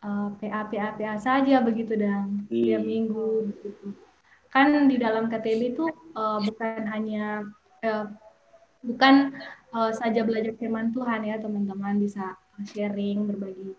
uh, 0.00 0.32
PA 0.40 0.64
PA 0.72 0.96
PA 0.96 1.16
saja 1.20 1.60
begitu 1.60 1.92
dan 1.96 2.48
hmm. 2.48 2.48
tiap 2.48 2.82
minggu 2.84 3.52
begitu. 3.52 3.86
Kan 4.48 4.88
di 4.88 4.96
dalam 4.96 5.28
KTB 5.28 5.76
itu 5.76 5.84
uh, 6.16 6.40
bukan 6.40 6.88
hanya 6.88 7.44
uh, 7.84 8.08
bukan 8.80 9.36
uh, 9.76 9.92
saja 9.92 10.24
belajar 10.24 10.56
firman 10.56 10.92
Tuhan 10.92 11.24
ya 11.24 11.36
teman-teman 11.40 12.00
bisa 12.00 12.36
sharing 12.72 13.26
berbagi 13.26 13.74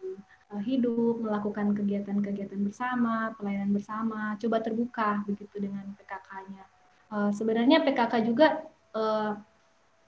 hidup, 0.62 1.20
melakukan 1.26 1.74
kegiatan-kegiatan 1.74 2.62
bersama, 2.62 3.34
pelayanan 3.36 3.74
bersama, 3.74 4.38
coba 4.38 4.58
terbuka 4.62 5.26
begitu 5.26 5.58
dengan 5.58 5.84
PKK-nya. 5.98 6.64
Uh, 7.10 7.32
sebenarnya 7.34 7.82
PKK 7.82 8.14
juga 8.26 8.66
uh, 8.96 9.36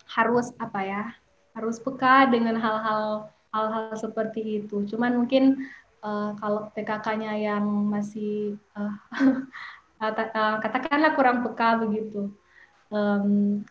harus 0.08 0.56
apa 0.58 0.80
ya 0.82 1.04
harus 1.58 1.82
peka 1.82 2.30
dengan 2.32 2.56
hal-hal 2.56 3.34
hal-hal 3.52 3.92
seperti 3.98 4.64
itu 4.64 4.88
cuman 4.88 5.26
mungkin 5.26 5.68
uh, 6.06 6.38
kalau 6.40 6.72
PKK-nya 6.78 7.34
yang 7.38 7.66
masih 7.90 8.56
uh, 10.02 10.58
katakanlah 10.64 11.18
kurang 11.18 11.44
peka 11.44 11.82
begitu 11.82 12.32
um, 12.94 13.62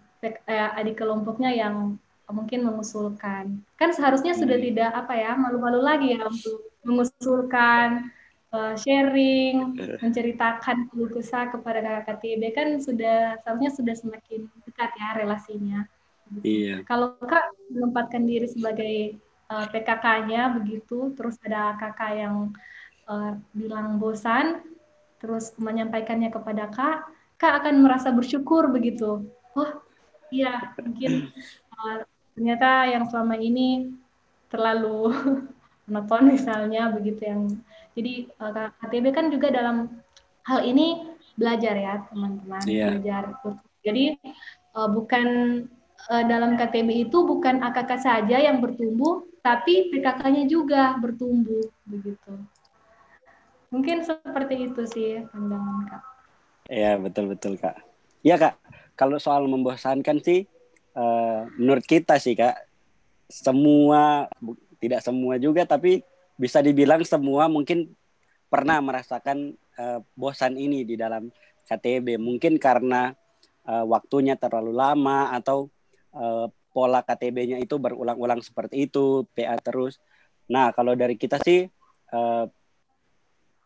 adik 0.46 0.98
kelompoknya 0.98 1.55
yang 1.55 1.96
mungkin 2.27 2.67
mengusulkan 2.67 3.62
kan 3.79 3.91
seharusnya 3.95 4.35
sudah 4.35 4.59
hmm. 4.59 4.67
tidak 4.73 4.91
apa 4.95 5.15
ya 5.15 5.33
malu-malu 5.39 5.79
lagi 5.79 6.19
ya 6.19 6.27
untuk 6.27 6.75
mengusulkan 6.87 8.11
uh, 8.55 8.75
sharing, 8.79 9.77
eh. 9.77 9.99
menceritakan 10.01 10.87
keluh 10.91 11.11
kesah 11.11 11.51
kepada 11.51 11.83
kakak 11.83 12.23
KTB 12.23 12.43
kan 12.55 12.69
sudah 12.79 13.41
seharusnya 13.43 13.71
sudah 13.75 13.95
semakin 13.99 14.41
dekat 14.65 14.91
ya 14.95 15.09
relasinya. 15.19 15.81
Iya. 16.43 16.83
Kalau 16.87 17.15
kak 17.23 17.55
menempatkan 17.71 18.27
diri 18.27 18.51
sebagai 18.51 19.19
uh, 19.51 19.62
eh, 19.62 19.67
PKK-nya 19.71 20.59
begitu, 20.59 21.15
terus 21.15 21.39
ada 21.47 21.79
kakak 21.79 22.12
yang 22.19 22.51
uh, 23.07 23.39
bilang 23.55 24.03
bosan, 24.03 24.62
terus 25.23 25.55
menyampaikannya 25.59 26.31
kepada 26.35 26.67
kak, 26.71 27.07
kak 27.39 27.62
akan 27.62 27.83
merasa 27.87 28.11
bersyukur 28.11 28.67
begitu. 28.71 29.27
Oh 29.55 29.71
iya 30.35 30.75
mungkin 30.83 31.31
uh, 31.79 32.03
ternyata 32.37 32.85
yang 32.92 33.09
selama 33.09 33.40
ini 33.40 33.96
terlalu 34.53 35.11
monoton 35.88 36.37
misalnya 36.37 36.92
begitu 36.92 37.25
yang 37.25 37.42
jadi 37.96 38.29
eh, 38.29 38.70
KTB 38.85 39.05
kan 39.16 39.33
juga 39.33 39.49
dalam 39.49 40.05
hal 40.44 40.62
ini 40.62 41.16
belajar 41.37 41.75
ya 41.77 41.94
teman-teman 42.09 42.62
yeah. 42.64 42.92
belajar. 42.96 43.22
Jadi 43.85 44.18
uh, 44.75 44.88
bukan 44.90 45.29
uh, 46.11 46.25
dalam 46.27 46.57
KTB 46.57 47.07
itu 47.07 47.18
bukan 47.22 47.61
AKK 47.62 47.90
saja 48.01 48.37
yang 48.40 48.59
bertumbuh, 48.59 49.22
tapi 49.44 49.92
PKK-nya 49.92 50.49
juga 50.49 50.96
bertumbuh 50.99 51.62
begitu. 51.87 52.35
Mungkin 53.70 54.03
seperti 54.03 54.72
itu 54.72 54.83
sih 54.88 55.11
pandangan 55.31 55.79
kak. 55.92 56.03
Iya 56.66 56.99
betul 56.99 57.31
betul 57.31 57.55
kak. 57.61 57.79
Iya 58.25 58.37
kak. 58.40 58.55
kalau 58.96 59.20
soal 59.20 59.44
membosankan 59.44 60.25
sih 60.25 60.49
uh, 60.96 61.46
menurut 61.61 61.85
kita 61.85 62.16
sih 62.16 62.35
kak 62.35 62.56
semua 63.28 64.26
tidak 64.80 65.04
semua 65.04 65.37
juga 65.37 65.68
tapi 65.68 66.00
bisa 66.40 66.64
dibilang 66.64 67.04
semua 67.04 67.46
mungkin 67.46 67.92
pernah 68.48 68.80
merasakan 68.80 69.54
uh, 69.76 70.00
bosan 70.16 70.56
ini 70.56 70.82
di 70.82 70.96
dalam 70.96 71.28
KTB 71.66 72.16
mungkin 72.16 72.56
karena 72.56 73.12
uh, 73.66 73.85
waktunya 73.85 74.38
terlalu 74.38 74.72
lama 74.72 75.35
atau 75.35 75.68
uh, 76.14 76.46
pola 76.70 77.00
KTB-nya 77.00 77.56
itu 77.59 77.80
berulang-ulang 77.80 78.44
seperti 78.44 78.88
itu 78.88 79.24
PA 79.32 79.56
terus 79.61 79.98
nah 80.46 80.70
kalau 80.70 80.94
dari 80.94 81.18
kita 81.18 81.42
sih 81.42 81.66
uh, 82.14 82.46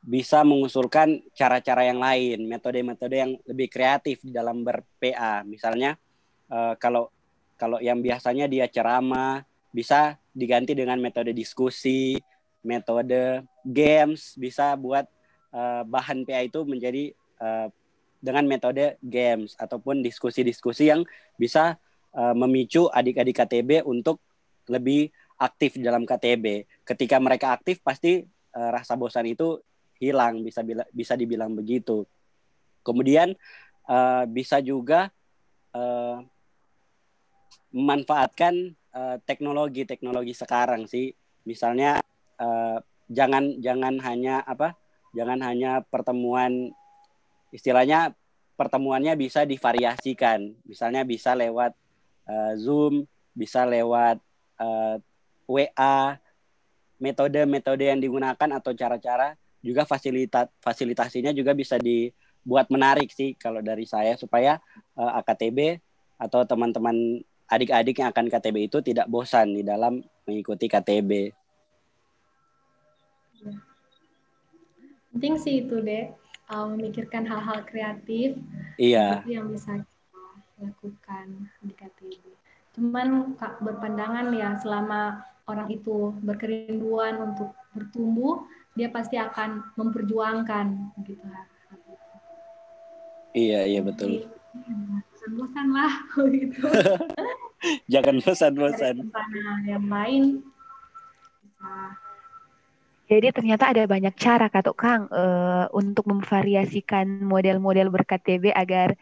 bisa 0.00 0.40
mengusulkan 0.48 1.20
cara-cara 1.36 1.84
yang 1.84 2.00
lain, 2.00 2.48
metode-metode 2.48 3.16
yang 3.20 3.32
lebih 3.44 3.68
kreatif 3.68 4.24
di 4.24 4.32
dalam 4.32 4.64
ber-PA. 4.64 5.44
Misalnya 5.44 6.00
uh, 6.48 6.72
kalau 6.80 7.12
kalau 7.60 7.76
yang 7.84 8.00
biasanya 8.00 8.48
dia 8.48 8.64
ceramah 8.64 9.44
bisa 9.68 10.16
diganti 10.32 10.72
dengan 10.72 10.96
metode 10.96 11.36
diskusi, 11.36 12.16
metode 12.64 13.44
games, 13.68 14.32
bisa 14.40 14.72
buat 14.80 15.04
uh, 15.52 15.84
bahan 15.84 16.24
PA 16.24 16.40
itu 16.40 16.64
menjadi 16.64 17.12
uh, 17.36 17.68
dengan 18.24 18.48
metode 18.48 18.96
games 19.04 19.52
ataupun 19.60 20.00
diskusi-diskusi 20.00 20.88
yang 20.88 21.04
bisa 21.36 21.76
uh, 22.16 22.32
memicu 22.32 22.88
adik-adik 22.88 23.36
KTB 23.44 23.84
untuk 23.84 24.24
lebih 24.72 25.12
aktif 25.36 25.76
dalam 25.76 26.08
KTB. 26.08 26.64
Ketika 26.88 27.20
mereka 27.20 27.52
aktif 27.52 27.84
pasti 27.84 28.24
uh, 28.56 28.70
rasa 28.72 28.96
bosan 28.96 29.28
itu 29.28 29.60
hilang 30.00 30.40
bisa 30.40 30.64
bila, 30.64 30.88
bisa 30.96 31.12
dibilang 31.12 31.52
begitu 31.52 32.08
kemudian 32.82 33.36
uh, 33.86 34.24
bisa 34.28 34.58
juga 34.60 35.12
uh, 35.76 36.24
memanfaatkan 37.70 38.74
uh, 38.94 39.16
teknologi 39.24 39.86
teknologi 39.86 40.34
sekarang 40.34 40.86
sih. 40.86 41.14
Misalnya 41.46 42.02
uh, 42.38 42.78
jangan 43.10 43.58
jangan 43.58 43.98
hanya 44.02 44.42
apa 44.42 44.76
jangan 45.14 45.42
hanya 45.42 45.82
pertemuan 45.86 46.70
istilahnya 47.50 48.14
pertemuannya 48.54 49.14
bisa 49.18 49.42
divariasikan. 49.46 50.54
Misalnya 50.66 51.02
bisa 51.06 51.34
lewat 51.34 51.72
uh, 52.30 52.52
zoom 52.58 53.06
bisa 53.34 53.64
lewat 53.64 54.18
uh, 54.58 54.98
wa 55.50 56.18
metode-metode 57.00 57.88
yang 57.88 57.98
digunakan 57.98 58.48
atau 58.60 58.76
cara-cara 58.76 59.34
juga 59.64 59.88
fasilitas 59.88 60.52
fasilitasinya 60.60 61.32
juga 61.32 61.56
bisa 61.56 61.80
dibuat 61.80 62.68
menarik 62.68 63.08
sih 63.12 63.34
kalau 63.40 63.64
dari 63.64 63.88
saya 63.88 64.16
supaya 64.20 64.60
uh, 64.96 65.08
eh, 65.08 65.12
AKTB 65.24 65.58
atau 66.20 66.44
teman-teman 66.44 67.24
adik-adik 67.50 67.98
yang 67.98 68.14
akan 68.14 68.30
KTB 68.30 68.70
itu 68.70 68.78
tidak 68.80 69.10
bosan 69.10 69.58
di 69.58 69.66
dalam 69.66 69.98
mengikuti 70.24 70.70
KTB. 70.70 71.34
Penting 75.10 75.34
sih 75.42 75.66
itu 75.66 75.82
deh, 75.82 76.14
uh, 76.54 76.66
memikirkan 76.70 77.26
hal-hal 77.26 77.66
kreatif 77.66 78.38
iya. 78.78 79.26
yang 79.26 79.50
bisa 79.50 79.82
kita 79.82 80.24
lakukan 80.62 81.26
di 81.66 81.74
KTB. 81.74 82.22
Cuman 82.78 83.34
kak 83.34 83.58
berpandangan 83.58 84.30
ya 84.30 84.54
selama 84.62 85.26
orang 85.50 85.66
itu 85.74 86.14
berkerinduan 86.22 87.18
untuk 87.18 87.50
bertumbuh, 87.74 88.46
dia 88.78 88.86
pasti 88.86 89.18
akan 89.18 89.74
memperjuangkan 89.74 90.94
gitu 91.02 91.26
Iya 93.30 93.62
iya 93.66 93.80
betul. 93.82 94.26
Bosan-bosan 95.30 95.66
lah 95.70 95.92
gitu. 96.34 96.60
Jangan 97.92 98.14
bosan-bosan. 98.24 98.96
Yang 99.68 99.86
lain 99.86 100.24
Jadi 103.10 103.26
ternyata 103.34 103.66
ada 103.74 103.82
banyak 103.90 104.14
cara 104.14 104.46
Kak 104.46 104.70
Kang 104.78 105.10
uh, 105.10 105.66
untuk 105.74 106.06
memvariasikan 106.06 107.26
model-model 107.26 107.90
ber-KTB 107.90 108.54
agar 108.54 108.94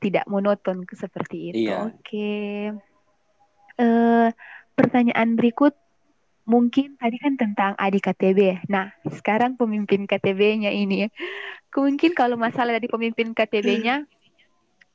tidak 0.00 0.24
monoton 0.32 0.88
seperti 0.88 1.52
itu. 1.52 1.68
Iya. 1.68 1.92
Oke. 1.92 2.00
Okay. 2.00 2.56
Uh, 3.76 3.84
eh, 3.84 4.28
pertanyaan 4.72 5.36
berikut 5.36 5.76
mungkin 6.48 6.96
tadi 6.96 7.20
kan 7.20 7.36
tentang 7.36 7.72
adik 7.76 8.08
KTB. 8.08 8.64
Nah, 8.72 8.96
sekarang 9.12 9.60
pemimpin 9.60 10.08
KTB-nya 10.08 10.72
ini. 10.72 11.12
Mungkin 11.68 12.16
kalau 12.16 12.40
masalah 12.40 12.80
dari 12.80 12.88
pemimpin 12.88 13.36
KTB-nya, 13.36 14.08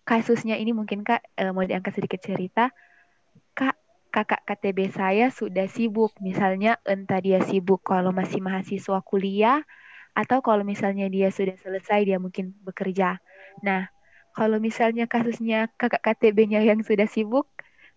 kasusnya 0.09 0.57
ini 0.57 0.73
mungkin 0.73 1.05
Kak 1.05 1.21
eh, 1.37 1.53
mau 1.53 1.61
diangkat 1.61 1.93
sedikit 1.93 2.17
cerita. 2.25 2.73
Kak, 3.53 3.77
kakak 4.09 4.41
KTB 4.49 4.89
saya 4.89 5.29
sudah 5.29 5.69
sibuk. 5.69 6.17
Misalnya 6.17 6.81
entah 6.81 7.21
dia 7.21 7.45
sibuk 7.45 7.85
kalau 7.85 8.09
masih 8.09 8.41
mahasiswa 8.41 9.05
kuliah, 9.05 9.61
atau 10.17 10.41
kalau 10.41 10.65
misalnya 10.65 11.05
dia 11.13 11.29
sudah 11.29 11.53
selesai, 11.61 12.09
dia 12.09 12.17
mungkin 12.17 12.57
bekerja. 12.65 13.21
Nah, 13.61 13.93
kalau 14.33 14.57
misalnya 14.57 15.05
kasusnya 15.05 15.69
kakak 15.77 16.01
KTB-nya 16.01 16.65
yang 16.65 16.81
sudah 16.81 17.05
sibuk, 17.05 17.45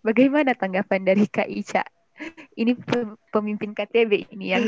bagaimana 0.05 0.53
tanggapan 0.53 1.09
dari 1.09 1.25
Kak 1.25 1.49
Ica? 1.49 1.89
ini 2.61 2.77
pemimpin 3.33 3.73
KTB 3.73 4.37
ini 4.37 4.53
yang 4.53 4.63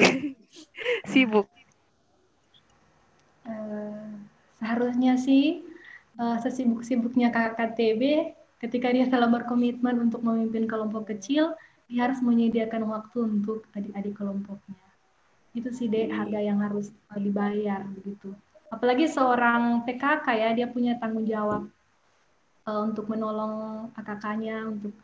sibuk. 1.13 1.47
Uh, 3.45 4.25
seharusnya 4.57 5.21
sih 5.21 5.61
uh, 6.19 6.39
sesibuk-sibuknya 6.43 7.31
kakak 7.35 7.75
KTB 7.75 8.35
ketika 8.65 8.89
dia 8.89 9.05
telah 9.11 9.29
berkomitmen 9.29 10.09
untuk 10.09 10.25
memimpin 10.25 10.65
kelompok 10.65 11.13
kecil, 11.13 11.53
dia 11.85 12.09
harus 12.09 12.25
menyediakan 12.25 12.89
waktu 12.89 13.19
untuk 13.29 13.69
adik-adik 13.77 14.17
kelompoknya. 14.17 14.81
Itu 15.53 15.69
sih 15.71 15.87
deh 15.87 16.09
harga 16.09 16.41
yang 16.41 16.65
harus 16.65 16.89
dibayar 17.13 17.85
begitu. 17.85 18.33
Apalagi 18.73 19.07
seorang 19.07 19.85
PKK 19.85 20.27
ya, 20.35 20.51
dia 20.57 20.67
punya 20.67 20.97
tanggung 20.97 21.29
jawab 21.29 21.69
uh, 22.65 22.81
untuk 22.83 23.07
menolong 23.07 23.87
kakaknya, 23.95 24.65
untuk 24.67 24.97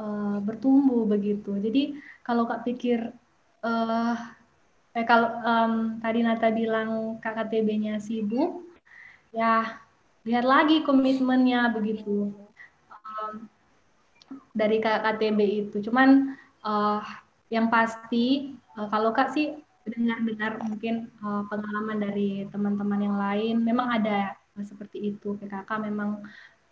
uh, 0.00 0.40
bertumbuh 0.40 1.04
begitu. 1.04 1.52
Jadi 1.60 2.00
kalau 2.24 2.48
kak 2.48 2.64
pikir 2.64 3.12
uh, 3.62 4.16
eh 4.92 5.04
kalau 5.08 5.28
um, 5.40 5.74
tadi 6.04 6.20
Nata 6.20 6.52
bilang 6.52 7.16
KKTB-nya 7.20 7.96
sibuk, 8.00 8.64
ya 9.32 9.80
lihat 10.22 10.46
lagi 10.46 10.86
komitmennya 10.86 11.74
begitu 11.74 12.30
um, 12.88 13.50
dari 14.54 14.78
KKTB 14.78 15.38
itu. 15.66 15.76
Cuman 15.82 16.38
uh, 16.62 17.02
yang 17.50 17.68
pasti 17.68 18.54
uh, 18.78 18.86
kalau 18.88 19.10
kak 19.10 19.34
sih 19.34 19.58
dengar-dengar 19.82 20.62
mungkin 20.62 21.10
uh, 21.26 21.42
pengalaman 21.50 21.98
dari 21.98 22.46
teman-teman 22.54 23.00
yang 23.02 23.16
lain, 23.18 23.56
memang 23.66 23.88
ada 23.90 24.38
uh, 24.54 24.64
seperti 24.64 25.14
itu 25.14 25.34
PKK 25.42 25.70
memang 25.90 26.22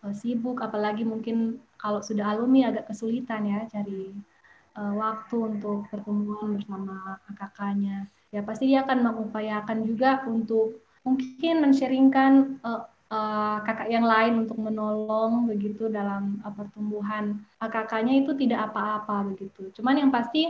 uh, 0.07 0.15
sibuk, 0.15 0.63
apalagi 0.63 1.03
mungkin 1.03 1.59
kalau 1.75 1.99
sudah 1.99 2.31
alumni 2.31 2.71
agak 2.71 2.95
kesulitan 2.95 3.51
ya 3.51 3.67
cari 3.67 4.15
uh, 4.79 4.93
waktu 4.95 5.37
untuk 5.37 5.91
pertemuan 5.91 6.55
bersama 6.55 7.19
kakaknya. 7.35 8.07
Ya 8.31 8.47
pasti 8.47 8.71
dia 8.71 8.87
akan 8.87 9.11
mengupayakan 9.11 9.83
juga 9.83 10.23
untuk 10.31 10.79
mungkin 11.03 11.67
men-sharingkan 11.67 12.63
uh, 12.63 12.87
uh, 13.11 13.59
kakak 13.67 13.91
yang 13.91 14.07
lain 14.07 14.47
untuk 14.47 14.57
menolong 14.57 15.51
begitu 15.51 15.91
dalam 15.91 16.39
uh, 16.47 16.55
pertumbuhan 16.55 17.43
kakaknya 17.61 18.25
itu 18.25 18.33
tidak 18.39 18.71
apa-apa 18.71 19.35
begitu. 19.35 19.69
Cuman 19.77 20.01
yang 20.01 20.11
pasti 20.15 20.49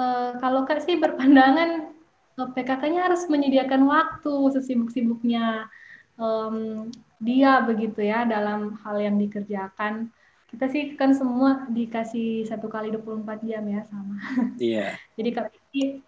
uh, 0.00 0.34
kalau 0.40 0.64
kak 0.64 0.82
sih 0.82 0.96
berpandangan 0.98 1.92
uh, 2.40 2.48
PKK-nya 2.56 3.12
harus 3.12 3.28
menyediakan 3.28 3.86
waktu 3.86 4.34
sesibuk-sibuknya 4.56 5.68
um, 6.16 6.88
dia 7.20 7.62
begitu 7.62 8.02
ya 8.02 8.24
dalam 8.24 8.78
hal 8.82 8.96
yang 8.98 9.16
dikerjakan 9.18 10.10
kita 10.48 10.64
sih 10.72 10.96
kan 10.96 11.12
semua 11.12 11.68
dikasih 11.68 12.48
satu 12.48 12.72
kali 12.72 12.88
24 12.88 13.44
jam 13.44 13.62
ya 13.68 13.84
sama. 13.84 14.16
Iya. 14.56 14.96
Jadi 15.12 15.30
kalau 15.36 15.50
ini 15.52 16.00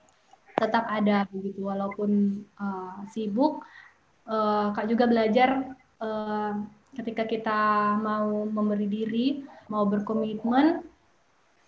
tetap 0.56 0.84
ada 0.88 1.28
begitu 1.28 1.68
walaupun 1.68 2.40
uh, 2.56 3.04
sibuk 3.12 3.64
uh, 4.28 4.72
Kak 4.72 4.88
juga 4.88 5.04
belajar 5.08 5.76
uh, 6.00 6.52
ketika 6.96 7.24
kita 7.28 7.60
mau 8.00 8.44
memberi 8.48 8.86
diri, 8.90 9.26
mau 9.70 9.86
berkomitmen 9.86 10.82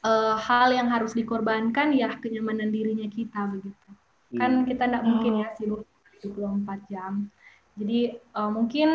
uh, 0.02 0.34
hal 0.36 0.74
yang 0.74 0.90
harus 0.90 1.14
dikorbankan 1.14 1.94
ya 1.94 2.18
kenyamanan 2.18 2.74
dirinya 2.74 3.06
kita 3.06 3.46
begitu. 3.48 3.88
Hmm. 4.34 4.38
Kan 4.40 4.52
kita 4.66 4.88
tidak 4.90 5.04
mungkin 5.06 5.32
ya 5.44 5.48
sibuk 5.56 5.86
24 6.24 6.90
jam. 6.90 7.30
Jadi 7.78 8.18
uh, 8.36 8.50
mungkin 8.52 8.88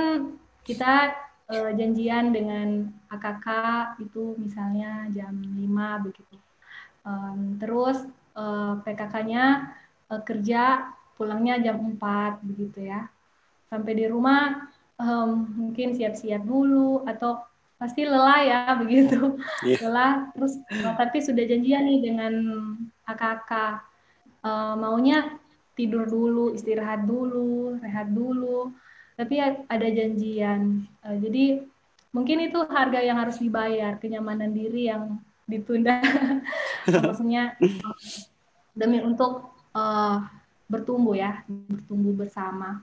kita 0.67 1.15
uh, 1.49 1.71
janjian 1.73 2.35
dengan 2.35 2.91
AKK 3.09 3.47
itu 4.03 4.35
misalnya 4.37 5.07
jam 5.15 5.33
5 5.33 6.05
begitu. 6.05 6.35
Um, 7.07 7.55
terus 7.55 8.03
uh, 8.35 8.75
eh, 8.75 8.83
PKK-nya 8.83 9.45
uh, 10.11 10.19
eh, 10.19 10.21
kerja 10.27 10.91
pulangnya 11.15 11.55
jam 11.63 11.79
4 11.79 12.43
begitu 12.43 12.83
ya. 12.83 13.07
Sampai 13.71 13.95
di 13.95 14.05
rumah 14.07 14.67
um, 15.01 15.29
mungkin 15.55 15.93
siap-siap 15.93 16.43
dulu 16.43 17.05
atau 17.05 17.41
pasti 17.77 18.03
lelah 18.03 18.41
ya 18.41 18.59
begitu. 18.81 19.37
Yeah. 19.61 19.89
lelah 19.89 20.13
terus 20.33 20.57
oh, 20.85 20.95
tapi 20.97 21.21
sudah 21.21 21.45
janjian 21.45 21.85
nih 21.85 21.99
dengan 22.01 22.33
kakak 23.05 23.85
uh, 24.41 24.73
maunya 24.75 25.37
tidur 25.77 26.09
dulu 26.09 26.53
istirahat 26.57 27.05
dulu 27.05 27.77
rehat 27.81 28.09
dulu. 28.09 28.73
Tapi 29.17 29.41
ada 29.41 29.87
janjian. 29.89 30.85
Uh, 31.01 31.17
jadi 31.17 31.65
mungkin 32.13 32.49
itu 32.49 32.61
harga 32.69 33.01
yang 33.01 33.17
harus 33.17 33.41
dibayar 33.41 33.97
kenyamanan 34.01 34.53
diri 34.53 34.89
yang 34.89 35.21
ditunda. 35.45 36.01
Maksudnya 36.85 37.57
demi 38.77 39.01
untuk 39.01 39.53
uh, 39.73 40.21
bertumbuh 40.69 41.17
ya 41.17 41.45
bertumbuh 41.47 42.13
bersama. 42.13 42.81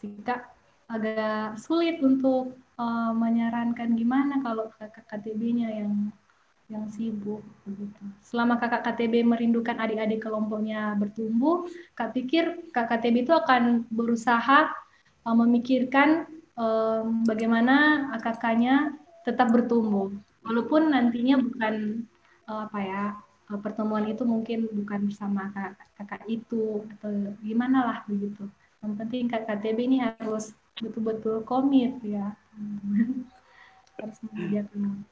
Sehingga 0.00 0.53
agak 0.94 1.58
sulit 1.58 1.98
untuk 1.98 2.54
uh, 2.78 3.10
menyarankan 3.10 3.98
gimana 3.98 4.38
kalau 4.46 4.70
kakak 4.78 5.06
KTB-nya 5.10 5.68
yang 5.82 6.14
yang 6.72 6.88
sibuk 6.88 7.44
begitu. 7.68 8.02
Selama 8.24 8.56
kakak 8.56 8.88
KTB 8.88 9.20
merindukan 9.20 9.76
adik-adik 9.76 10.24
kelompoknya 10.24 10.96
bertumbuh, 10.96 11.68
kak 11.92 12.16
pikir 12.16 12.72
kakak 12.72 13.04
KTB 13.04 13.28
itu 13.28 13.34
akan 13.36 13.84
berusaha 13.92 14.72
uh, 15.28 15.36
memikirkan 15.36 16.24
um, 16.56 17.26
bagaimana 17.28 18.08
kakaknya 18.24 18.96
tetap 19.28 19.52
bertumbuh, 19.52 20.08
walaupun 20.44 20.92
nantinya 20.92 21.36
bukan 21.36 22.04
uh, 22.48 22.64
apa 22.64 22.78
ya 22.80 23.02
pertemuan 23.60 24.08
itu 24.08 24.24
mungkin 24.24 24.64
bukan 24.72 25.12
bersama 25.12 25.52
kakak, 25.52 25.88
kakak 26.00 26.22
itu 26.32 26.80
atau 26.96 27.12
gimana 27.44 27.78
lah 27.92 27.98
begitu. 28.08 28.48
Yang 28.80 28.92
penting 29.04 29.24
kakak 29.28 29.60
KTB 29.60 29.78
ini 29.84 29.98
harus 30.00 30.56
betul-betul 30.78 31.46
komit 31.46 31.98
ya. 32.02 32.34
Harus 33.98 34.18
mengerjakan 34.26 35.06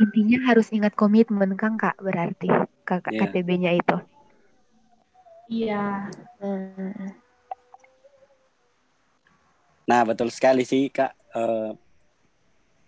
intinya 0.00 0.38
harus 0.48 0.72
ingat 0.72 0.96
komitmen 0.96 1.52
kan 1.60 1.76
kak 1.76 2.00
berarti. 2.00 2.48
Kakak 2.88 3.12
yeah. 3.14 3.28
KTB-nya 3.28 3.72
itu. 3.76 3.96
Iya. 5.50 5.84
Hmm. 6.40 7.10
nah 9.84 10.06
betul 10.06 10.30
sekali 10.32 10.64
sih 10.64 10.88
kak. 10.88 11.12
Uh, 11.34 11.74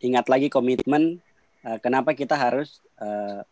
ingat 0.02 0.26
lagi 0.26 0.50
komitmen 0.50 1.22
uh, 1.66 1.78
kenapa 1.78 2.16
kita 2.16 2.34
harus 2.34 2.80
uh, 2.98 3.44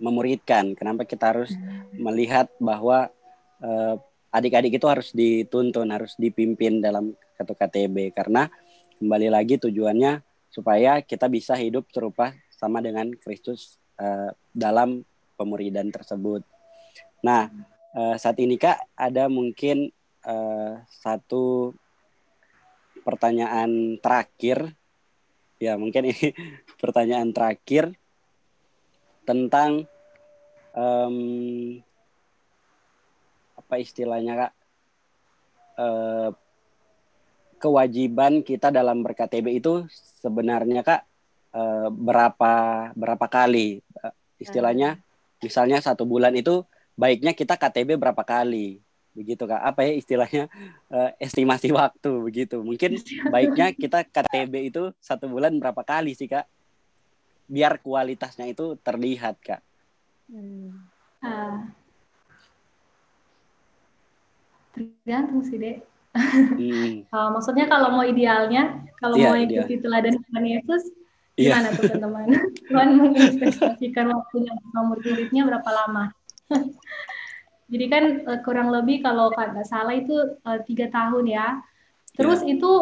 memuridkan? 0.00 0.72
Kenapa 0.74 1.04
kita 1.04 1.34
harus 1.34 1.52
hmm. 1.52 2.00
melihat 2.00 2.48
bahwa 2.58 3.12
uh, 3.60 4.00
adik-adik 4.32 4.80
itu 4.80 4.86
harus 4.88 5.12
dituntun, 5.12 5.92
harus 5.92 6.16
dipimpin 6.16 6.80
dalam 6.80 7.12
satu 7.36 7.52
KTB 7.52 8.16
karena 8.16 8.48
kembali 8.96 9.28
lagi 9.28 9.60
tujuannya 9.60 10.24
supaya 10.48 11.04
kita 11.04 11.28
bisa 11.28 11.52
hidup 11.54 11.84
serupa 11.92 12.32
sama 12.48 12.80
dengan 12.80 13.12
Kristus 13.12 13.76
uh, 14.00 14.32
dalam 14.56 15.04
pemuridan 15.36 15.92
tersebut. 15.92 16.40
Nah, 17.20 17.52
uh, 17.92 18.16
saat 18.16 18.40
ini 18.40 18.56
Kak 18.56 18.96
ada 18.96 19.28
mungkin 19.28 19.92
uh, 20.24 20.80
satu 20.88 21.76
pertanyaan 23.02 23.98
terakhir 23.98 24.72
ya 25.58 25.74
mungkin 25.74 26.10
ini 26.10 26.34
pertanyaan 26.82 27.34
terakhir 27.34 27.94
tentang 29.22 29.86
um, 30.74 31.78
apa 33.72 33.80
istilahnya 33.80 34.32
kak? 34.36 34.52
Eh, 35.80 36.30
kewajiban 37.56 38.44
kita 38.44 38.68
dalam 38.68 39.00
berKTB 39.00 39.64
itu 39.64 39.88
sebenarnya 40.20 40.84
kak 40.84 41.08
eh, 41.56 41.88
berapa 41.88 42.52
berapa 42.92 43.26
kali? 43.32 43.80
Eh, 43.80 44.14
istilahnya 44.44 45.00
misalnya 45.40 45.80
satu 45.80 46.04
bulan 46.04 46.36
itu 46.36 46.68
baiknya 47.00 47.32
kita 47.32 47.56
KTB 47.56 47.96
berapa 47.96 48.20
kali? 48.20 48.84
Begitu 49.16 49.48
kak. 49.48 49.64
Apa 49.64 49.88
ya 49.88 49.96
istilahnya? 49.96 50.52
Uh, 50.92 51.08
estimasi 51.16 51.72
waktu 51.80 52.12
begitu. 52.20 52.60
Mungkin 52.60 53.00
baiknya 53.32 53.72
kita 53.72 54.04
KTB 54.04 54.68
itu 54.68 54.92
satu 55.00 55.32
bulan 55.32 55.56
berapa 55.56 55.80
kali 55.80 56.12
sih 56.12 56.28
kak? 56.28 56.44
Biar 57.48 57.80
kualitasnya 57.80 58.48
itu 58.48 58.76
terlihat 58.84 59.40
kak. 59.40 59.60
Hmm. 60.32 60.88
uh, 61.24 61.81
Tergantung 64.72 65.44
sih, 65.44 65.56
Dek. 65.60 65.78
Hmm. 66.12 67.04
uh, 67.14 67.28
maksudnya 67.32 67.68
kalau 67.68 67.92
mau 67.96 68.04
idealnya, 68.04 68.84
kalau 69.00 69.16
yeah, 69.16 69.32
mau 69.32 69.36
ikuti 69.36 69.80
teladan 69.80 70.20
Tuhan 70.28 70.44
Yesus, 70.44 70.82
iya. 71.36 71.56
gimana 71.56 71.68
yeah. 71.68 71.76
tuh 71.76 71.82
teman-teman? 71.88 72.26
Tuhan 72.68 72.88
menginvestasikan 73.00 74.06
waktunya 74.12 74.52
bersama 74.56 74.80
murid-muridnya 74.92 75.42
berapa 75.48 75.70
lama? 75.72 76.04
Jadi 77.72 77.84
kan 77.88 78.04
uh, 78.28 78.40
kurang 78.44 78.68
lebih 78.68 79.00
kalau 79.00 79.32
nggak 79.32 79.64
salah 79.64 79.96
itu 79.96 80.36
uh, 80.44 80.60
tiga 80.68 80.92
tahun 80.92 81.24
ya. 81.24 81.64
Terus 82.12 82.44
yeah. 82.44 82.52
itu 82.60 82.72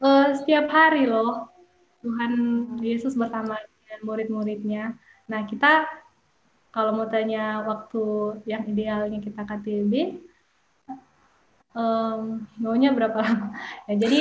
uh, 0.00 0.32
setiap 0.32 0.72
hari 0.72 1.04
loh 1.04 1.52
Tuhan 2.00 2.32
Yesus 2.80 3.12
bersama 3.12 3.60
dengan 3.60 4.00
murid-muridnya. 4.08 4.84
Nah 5.28 5.44
kita 5.44 5.84
kalau 6.72 6.96
mau 6.96 7.04
tanya 7.04 7.60
waktu 7.68 8.40
yang 8.48 8.64
idealnya 8.64 9.20
kita 9.20 9.44
KTB, 9.44 9.92
um, 11.76 12.44
maunya 12.60 12.92
berapa 12.92 13.16
lama? 13.20 13.52
Ya, 13.88 13.94
jadi 13.98 14.18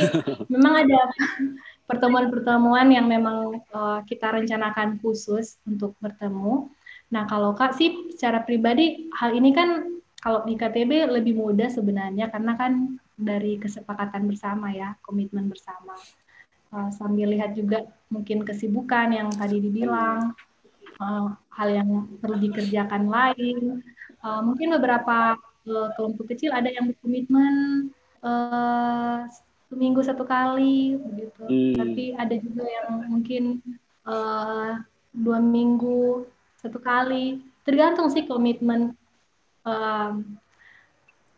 memang 0.52 0.88
ada 0.88 1.00
pertemuan-pertemuan 1.90 2.88
yang 2.92 3.08
memang 3.08 3.62
uh, 3.72 4.00
kita 4.08 4.32
rencanakan 4.32 5.00
khusus 5.04 5.60
untuk 5.68 5.96
bertemu. 6.00 6.72
Nah, 7.12 7.28
kalau 7.28 7.52
Kak 7.52 7.76
sih 7.76 8.12
secara 8.16 8.44
pribadi 8.44 9.12
hal 9.20 9.36
ini 9.36 9.52
kan 9.52 10.00
kalau 10.22 10.46
di 10.48 10.56
KTB 10.56 11.12
lebih 11.12 11.36
mudah 11.36 11.68
sebenarnya 11.68 12.32
karena 12.32 12.56
kan 12.56 13.02
dari 13.20 13.60
kesepakatan 13.60 14.26
bersama 14.26 14.72
ya, 14.72 14.96
komitmen 15.04 15.52
bersama. 15.52 15.98
Uh, 16.72 16.88
sambil 16.96 17.28
lihat 17.28 17.52
juga 17.52 17.84
mungkin 18.08 18.48
kesibukan 18.48 19.12
yang 19.12 19.28
tadi 19.36 19.60
dibilang, 19.60 20.32
uh, 21.04 21.36
hal 21.52 21.68
yang 21.68 21.90
perlu 22.24 22.40
dikerjakan 22.40 23.12
lain. 23.12 23.84
Uh, 24.24 24.40
mungkin 24.40 24.72
beberapa 24.80 25.36
uh, 25.68 25.90
kelompok 25.98 26.34
kecil 26.34 26.54
ada 26.56 26.70
yang 26.72 26.90
berkomitmen 26.90 27.54
uh, 28.26 29.28
seminggu 29.72 30.02
satu 30.04 30.28
kali 30.28 31.00
begitu 31.00 31.42
hmm. 31.48 31.76
tapi 31.80 32.04
ada 32.18 32.36
juga 32.36 32.64
yang 32.68 32.90
mungkin 33.08 33.44
uh, 34.04 34.82
dua 35.16 35.40
minggu 35.40 36.28
satu 36.60 36.80
kali 36.80 37.40
tergantung 37.64 38.12
sih 38.12 38.28
komitmen 38.28 38.96
uh, 39.64 40.12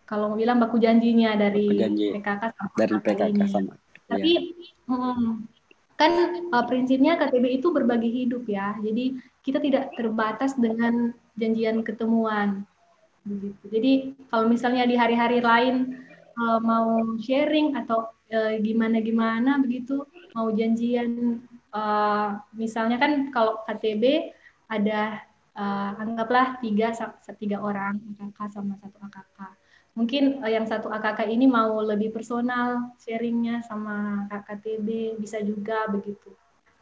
kalau 0.03 0.33
mau 0.33 0.37
bilang 0.37 0.59
baku 0.59 0.77
janjinya 0.77 1.33
dari 1.39 1.73
Janji. 1.79 2.13
PKK 2.13 2.43
sama 2.53 2.73
dari 2.75 2.95
PKK 2.99 3.39
sama 3.49 3.73
tapi 4.09 4.31
ya. 4.33 4.41
hmm, 4.91 5.29
kan 5.95 6.11
uh, 6.51 6.65
prinsipnya 6.67 7.15
KTB 7.15 7.63
itu 7.63 7.71
berbagi 7.71 8.09
hidup 8.11 8.43
ya 8.49 8.75
jadi 8.81 9.17
kita 9.45 9.59
tidak 9.61 9.93
terbatas 9.93 10.57
dengan 10.57 11.13
janjian 11.37 11.85
ketemuan 11.85 12.65
begitu. 13.23 13.63
Jadi 13.71 13.91
kalau 14.27 14.45
misalnya 14.51 14.83
di 14.87 14.95
hari-hari 14.95 15.39
lain 15.39 16.05
uh, 16.35 16.59
mau 16.59 17.01
sharing 17.19 17.75
atau 17.79 18.11
uh, 18.11 18.53
gimana-gimana 18.59 19.59
begitu, 19.63 20.03
mau 20.35 20.51
janjian, 20.51 21.39
uh, 21.71 22.39
misalnya 22.55 22.99
kan 22.99 23.31
kalau 23.31 23.63
KTB 23.63 24.33
ada 24.67 25.23
uh, 25.55 25.91
anggaplah 25.99 26.59
tiga 26.59 26.91
tiga 27.39 27.57
orang 27.63 27.99
AKK 28.15 28.39
sama 28.51 28.75
satu 28.79 28.97
AKK. 29.07 29.39
Mungkin 29.93 30.23
uh, 30.41 30.51
yang 30.51 30.65
satu 30.67 30.89
AKK 30.89 31.29
ini 31.31 31.45
mau 31.47 31.79
lebih 31.79 32.11
personal 32.11 32.93
sharingnya 32.99 33.63
sama 33.63 34.27
KTB 34.29 35.19
bisa 35.21 35.39
juga 35.39 35.87
begitu 35.87 36.33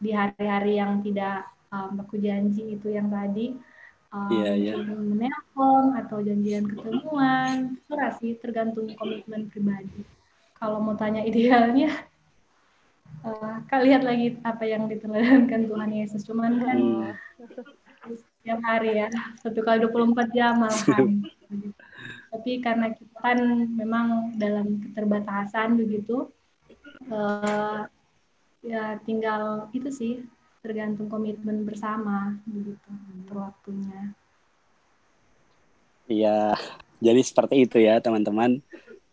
di 0.02 0.10
hari-hari 0.10 0.82
yang 0.82 0.98
tidak 0.98 1.46
um, 1.70 2.02
aku 2.02 2.18
janji 2.18 2.74
itu 2.74 2.90
yang 2.90 3.06
tadi 3.06 3.54
um, 4.12 4.30
yeah, 4.30 4.54
yeah. 4.54 4.76
menelpon 4.78 5.96
atau 5.96 6.20
janjian 6.20 6.68
ketemuan 6.68 7.80
terserah 7.88 8.12
sih 8.20 8.36
tergantung 8.38 8.92
komitmen 8.94 9.48
pribadi 9.48 10.04
kalau 10.60 10.78
mau 10.78 10.94
tanya 10.94 11.24
idealnya 11.24 11.90
uh, 13.26 13.64
kak 13.66 13.82
lihat 13.82 14.04
lagi 14.04 14.38
apa 14.44 14.64
yang 14.68 14.86
diteladankan 14.86 15.66
Tuhan 15.66 15.90
Yesus 15.90 16.22
cuman 16.28 16.52
kan 16.60 16.78
hmm. 16.78 17.12
setiap 18.12 18.60
hari 18.62 19.02
ya 19.02 19.08
satu 19.40 19.64
kali 19.64 19.82
24 19.88 20.36
jam 20.36 20.60
malahan 20.60 21.24
tapi 22.32 22.64
karena 22.64 22.88
kita 22.96 23.16
kan 23.20 23.38
memang 23.68 24.32
dalam 24.40 24.80
keterbatasan 24.80 25.76
begitu 25.76 26.32
uh, 27.12 27.84
ya 28.64 28.96
tinggal 29.04 29.68
itu 29.76 29.90
sih 29.92 30.12
tergantung 30.62 31.10
komitmen 31.10 31.66
bersama 31.66 32.38
begitu 32.46 32.86
waktunya. 33.34 34.14
Iya, 36.06 36.54
jadi 37.02 37.20
seperti 37.20 37.66
itu 37.66 37.82
ya 37.82 37.98
teman-teman. 37.98 38.62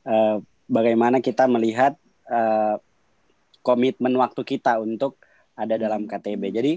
Uh, 0.05 0.45
bagaimana 0.69 1.17
kita 1.25 1.49
melihat 1.49 1.97
uh, 2.29 2.77
komitmen 3.65 4.13
waktu 4.13 4.45
kita 4.45 4.77
untuk 4.77 5.17
ada 5.57 5.73
dalam 5.75 6.05
KTB. 6.05 6.43
Jadi 6.53 6.73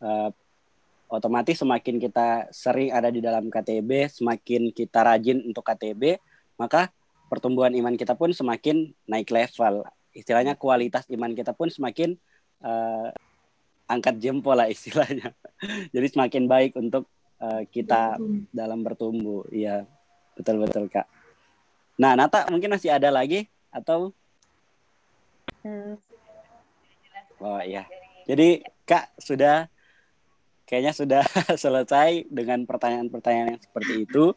uh, 0.00 0.32
otomatis 1.12 1.60
semakin 1.60 2.00
kita 2.00 2.48
sering 2.48 2.96
ada 2.96 3.12
di 3.12 3.20
dalam 3.20 3.52
KTB, 3.52 4.08
semakin 4.08 4.72
kita 4.72 5.04
rajin 5.04 5.44
untuk 5.44 5.68
KTB, 5.68 6.16
maka 6.56 6.88
pertumbuhan 7.28 7.76
iman 7.76 7.92
kita 7.92 8.16
pun 8.16 8.32
semakin 8.32 8.88
naik 9.04 9.28
level. 9.28 9.84
Istilahnya 10.16 10.56
kualitas 10.56 11.04
iman 11.12 11.36
kita 11.36 11.52
pun 11.52 11.68
semakin 11.68 12.16
uh, 12.64 13.12
angkat 13.88 14.16
jempol 14.20 14.56
lah 14.56 14.68
istilahnya. 14.68 15.32
Jadi 15.94 16.06
semakin 16.08 16.44
baik 16.48 16.72
untuk 16.76 17.08
uh, 17.40 17.62
kita 17.68 18.16
dalam 18.50 18.80
bertumbuh. 18.80 19.44
Iya, 19.52 19.84
betul-betul 20.36 20.88
Kak. 20.88 21.06
Nah, 22.00 22.18
Nata 22.18 22.48
mungkin 22.50 22.74
masih 22.74 22.90
ada 22.90 23.12
lagi 23.12 23.46
atau. 23.70 24.10
Oh 27.40 27.60
iya. 27.60 27.84
Jadi 28.24 28.64
Kak 28.88 29.16
sudah 29.20 29.68
kayaknya 30.64 30.92
sudah 30.96 31.24
selesai 31.62 32.28
dengan 32.28 32.64
pertanyaan-pertanyaan 32.64 33.56
yang 33.56 33.62
seperti 33.62 34.08
itu 34.08 34.32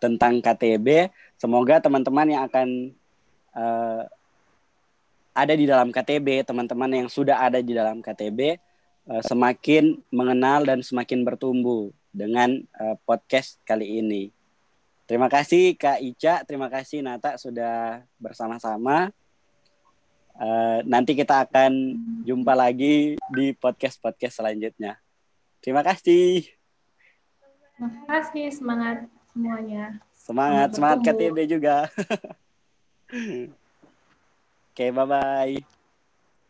tentang 0.00 0.40
KTB. 0.40 1.12
Semoga 1.36 1.80
teman-teman 1.80 2.28
yang 2.28 2.42
akan 2.48 2.92
uh, 3.56 4.04
ada 5.36 5.54
di 5.56 5.64
dalam 5.64 5.92
KTB, 5.92 6.44
teman-teman 6.44 7.04
yang 7.04 7.08
sudah 7.08 7.40
ada 7.40 7.60
di 7.60 7.72
dalam 7.72 8.04
KTB 8.04 8.69
uh, 9.08 9.22
semakin 9.24 10.00
mengenal 10.12 10.66
dan 10.66 10.84
semakin 10.84 11.24
bertumbuh 11.24 11.94
dengan 12.10 12.60
uh, 12.76 12.98
podcast 13.06 13.56
kali 13.62 14.02
ini. 14.02 14.34
Terima 15.06 15.26
kasih 15.26 15.74
Kak 15.74 15.98
Ica, 15.98 16.46
terima 16.46 16.70
kasih 16.70 17.02
Nata 17.02 17.34
sudah 17.34 18.02
bersama-sama. 18.20 19.10
Uh, 20.40 20.80
nanti 20.88 21.12
kita 21.12 21.44
akan 21.44 21.98
jumpa 22.24 22.56
lagi 22.56 23.20
di 23.34 23.46
podcast-podcast 23.52 24.40
selanjutnya. 24.40 24.96
Terima 25.60 25.84
kasih. 25.84 26.48
Terima 27.76 27.92
kasih, 28.08 28.46
semangat 28.48 29.04
semuanya. 29.32 30.00
Semangat, 30.16 30.68
semangat 30.72 30.98
KTB 31.04 31.36
juga. 31.48 31.88
Oke, 33.10 33.50
okay, 34.72 34.88
bye-bye. 34.94 35.79